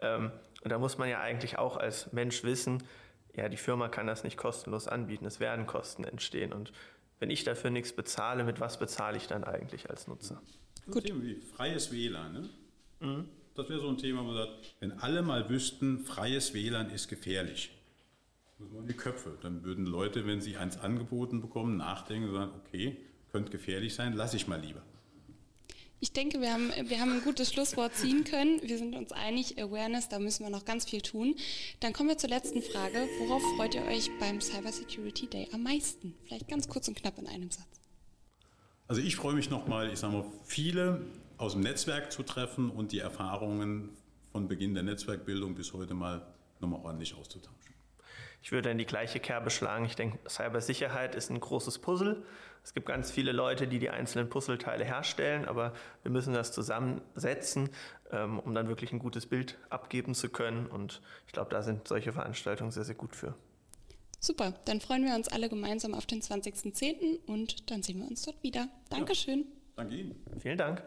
Ähm, 0.00 0.30
und 0.62 0.70
da 0.70 0.78
muss 0.78 0.96
man 0.96 1.08
ja 1.08 1.20
eigentlich 1.20 1.58
auch 1.58 1.76
als 1.76 2.12
Mensch 2.12 2.42
wissen, 2.42 2.82
ja, 3.36 3.48
die 3.48 3.56
Firma 3.56 3.88
kann 3.88 4.06
das 4.06 4.24
nicht 4.24 4.36
kostenlos 4.36 4.86
anbieten, 4.86 5.26
es 5.26 5.40
werden 5.40 5.66
Kosten 5.66 6.04
entstehen. 6.04 6.52
Und 6.52 6.72
wenn 7.18 7.30
ich 7.30 7.44
dafür 7.44 7.70
nichts 7.70 7.92
bezahle, 7.92 8.44
mit 8.44 8.60
was 8.60 8.78
bezahle 8.78 9.16
ich 9.16 9.26
dann 9.26 9.44
eigentlich 9.44 9.90
als 9.90 10.06
Nutzer? 10.06 10.40
Gut. 10.90 11.04
Wie 11.04 11.40
freies 11.40 11.90
WLAN, 11.92 12.32
ne? 12.32 12.50
Mhm. 13.00 13.28
Das 13.54 13.68
wäre 13.68 13.80
so 13.80 13.88
ein 13.88 13.98
Thema, 13.98 14.20
wo 14.20 14.24
man 14.24 14.36
sagt, 14.36 14.74
wenn 14.80 14.92
alle 14.92 15.22
mal 15.22 15.48
wüssten, 15.48 16.00
freies 16.00 16.54
WLAN 16.54 16.90
ist 16.90 17.08
gefährlich, 17.08 17.70
muss 18.58 18.70
man 18.72 18.82
in 18.82 18.88
die 18.88 18.94
Köpfe. 18.94 19.38
Dann 19.42 19.62
würden 19.62 19.86
Leute, 19.86 20.26
wenn 20.26 20.40
sie 20.40 20.56
eins 20.56 20.78
angeboten 20.78 21.40
bekommen, 21.40 21.76
nachdenken 21.76 22.28
und 22.28 22.34
sagen, 22.34 22.52
okay, 22.66 22.96
könnte 23.30 23.50
gefährlich 23.50 23.94
sein, 23.94 24.12
lasse 24.14 24.36
ich 24.36 24.48
mal 24.48 24.60
lieber. 24.60 24.82
Ich 26.00 26.12
denke, 26.12 26.40
wir 26.40 26.52
haben, 26.52 26.70
wir 26.84 27.00
haben 27.00 27.12
ein 27.12 27.22
gutes 27.22 27.52
Schlusswort 27.52 27.94
ziehen 27.94 28.24
können. 28.24 28.60
Wir 28.62 28.76
sind 28.76 28.94
uns 28.94 29.12
einig, 29.12 29.58
Awareness, 29.58 30.08
da 30.08 30.18
müssen 30.18 30.44
wir 30.44 30.50
noch 30.50 30.64
ganz 30.64 30.84
viel 30.84 31.00
tun. 31.00 31.34
Dann 31.80 31.92
kommen 31.92 32.10
wir 32.10 32.18
zur 32.18 32.28
letzten 32.28 32.60
Frage. 32.60 33.08
Worauf 33.20 33.42
freut 33.56 33.74
ihr 33.74 33.84
euch 33.84 34.10
beim 34.20 34.40
Cyber 34.40 34.70
Security 34.70 35.28
Day 35.28 35.48
am 35.52 35.62
meisten? 35.62 36.14
Vielleicht 36.24 36.48
ganz 36.48 36.68
kurz 36.68 36.88
und 36.88 36.96
knapp 36.96 37.18
in 37.18 37.26
einem 37.26 37.50
Satz. 37.50 37.80
Also 38.86 39.00
ich 39.00 39.16
freue 39.16 39.34
mich 39.34 39.48
nochmal, 39.48 39.90
ich 39.92 39.98
sage 39.98 40.12
mal, 40.12 40.26
viele 40.44 41.00
aus 41.38 41.52
dem 41.52 41.62
Netzwerk 41.62 42.12
zu 42.12 42.22
treffen 42.22 42.70
und 42.70 42.92
die 42.92 42.98
Erfahrungen 42.98 43.90
von 44.32 44.48
Beginn 44.48 44.74
der 44.74 44.82
Netzwerkbildung 44.82 45.54
bis 45.54 45.72
heute 45.72 45.94
mal 45.94 46.26
nochmal 46.60 46.80
ordentlich 46.84 47.14
auszutauschen. 47.16 47.74
Ich 48.42 48.52
würde 48.52 48.70
in 48.70 48.76
die 48.76 48.84
gleiche 48.84 49.20
Kerbe 49.20 49.50
schlagen. 49.50 49.86
Ich 49.86 49.96
denke, 49.96 50.18
Cybersicherheit 50.28 51.14
ist 51.14 51.30
ein 51.30 51.40
großes 51.40 51.78
Puzzle. 51.78 52.22
Es 52.62 52.74
gibt 52.74 52.86
ganz 52.86 53.10
viele 53.10 53.32
Leute, 53.32 53.66
die 53.66 53.78
die 53.78 53.88
einzelnen 53.88 54.28
Puzzleteile 54.28 54.84
herstellen, 54.84 55.46
aber 55.46 55.72
wir 56.02 56.10
müssen 56.10 56.34
das 56.34 56.52
zusammensetzen, 56.52 57.70
ähm, 58.10 58.38
um 58.38 58.54
dann 58.54 58.68
wirklich 58.68 58.92
ein 58.92 58.98
gutes 58.98 59.24
Bild 59.24 59.56
abgeben 59.70 60.14
zu 60.14 60.28
können. 60.28 60.66
Und 60.66 61.00
ich 61.26 61.32
glaube, 61.32 61.50
da 61.50 61.62
sind 61.62 61.88
solche 61.88 62.12
Veranstaltungen 62.12 62.70
sehr, 62.70 62.84
sehr 62.84 62.94
gut 62.94 63.16
für. 63.16 63.34
Super, 64.20 64.52
dann 64.66 64.80
freuen 64.80 65.04
wir 65.04 65.14
uns 65.14 65.28
alle 65.28 65.48
gemeinsam 65.48 65.94
auf 65.94 66.04
den 66.04 66.20
20.10. 66.20 67.20
und 67.26 67.70
dann 67.70 67.82
sehen 67.82 68.00
wir 68.00 68.08
uns 68.08 68.22
dort 68.22 68.42
wieder. 68.42 68.68
Dankeschön. 68.90 69.40
Ja, 69.40 69.63
danke 69.76 69.96
Ihnen. 69.96 70.24
Vielen 70.38 70.58
Dank. 70.58 70.82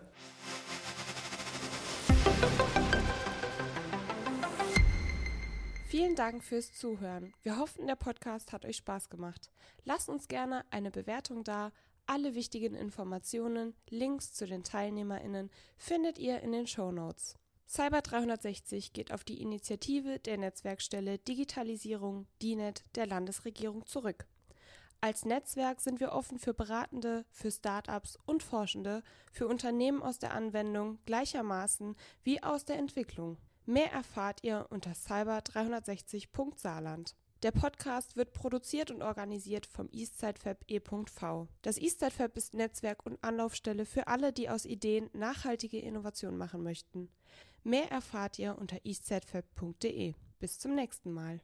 Vielen 5.88 6.15
Dank 6.15 6.43
fürs 6.43 6.73
Zuhören. 6.73 7.34
Wir 7.43 7.58
hoffen, 7.58 7.88
der 7.88 7.95
Podcast 7.95 8.52
hat 8.52 8.65
euch 8.65 8.78
Spaß 8.78 9.10
gemacht. 9.10 9.50
Lasst 9.86 10.10
uns 10.10 10.28
gerne 10.28 10.65
eine 10.69 10.91
Bewertung 10.91 11.43
da. 11.43 11.71
Alle 12.06 12.36
wichtigen 12.36 12.76
Informationen, 12.76 13.73
Links 13.89 14.34
zu 14.34 14.45
den 14.45 14.63
TeilnehmerInnen 14.63 15.50
findet 15.78 16.19
ihr 16.19 16.41
in 16.41 16.52
den 16.52 16.67
Show 16.67 16.91
Notes. 16.91 17.36
Cyber 17.67 18.02
360 18.02 18.93
geht 18.93 19.12
auf 19.12 19.23
die 19.23 19.41
Initiative 19.41 20.19
der 20.19 20.38
Netzwerkstelle 20.38 21.19
Digitalisierung 21.19 22.28
DINET 22.41 22.84
der 22.95 23.08
Landesregierung 23.08 23.86
zurück. 23.86 24.26
Als 24.99 25.25
Netzwerk 25.25 25.79
sind 25.79 25.99
wir 25.99 26.12
offen 26.12 26.39
für 26.39 26.55
Beratende, 26.55 27.23
für 27.29 27.51
Startups 27.51 28.17
und 28.25 28.41
Forschende, 28.41 29.03
für 29.31 29.47
Unternehmen 29.47 30.01
aus 30.01 30.17
der 30.17 30.33
Anwendung 30.33 30.97
gleichermaßen 31.05 31.95
wie 32.23 32.41
aus 32.41 32.65
der 32.65 32.77
Entwicklung. 32.77 33.38
Mehr 33.65 33.91
erfahrt 33.91 34.43
ihr 34.43 34.65
unter 34.69 34.93
cyber360.saarland. 34.93 37.15
Der 37.43 37.51
Podcast 37.51 38.17
wird 38.17 38.33
produziert 38.33 38.89
und 38.89 39.03
organisiert 39.03 39.67
vom 39.67 39.88
Eastside 39.91 40.57
e.v. 40.67 41.47
Das 41.62 41.77
Eastside 41.77 42.31
ist 42.33 42.55
Netzwerk 42.55 43.05
und 43.05 43.23
Anlaufstelle 43.23 43.86
für 43.86 44.07
alle, 44.07 44.33
die 44.33 44.49
aus 44.49 44.65
Ideen 44.65 45.12
nachhaltige 45.13 45.77
Innovationen 45.77 46.39
machen 46.39 46.63
möchten. 46.63 47.12
Mehr 47.63 47.91
erfahrt 47.91 48.39
ihr 48.39 48.57
unter 48.57 48.83
eastsidefab.de. 48.83 50.15
Bis 50.39 50.57
zum 50.57 50.73
nächsten 50.73 51.12
Mal. 51.12 51.39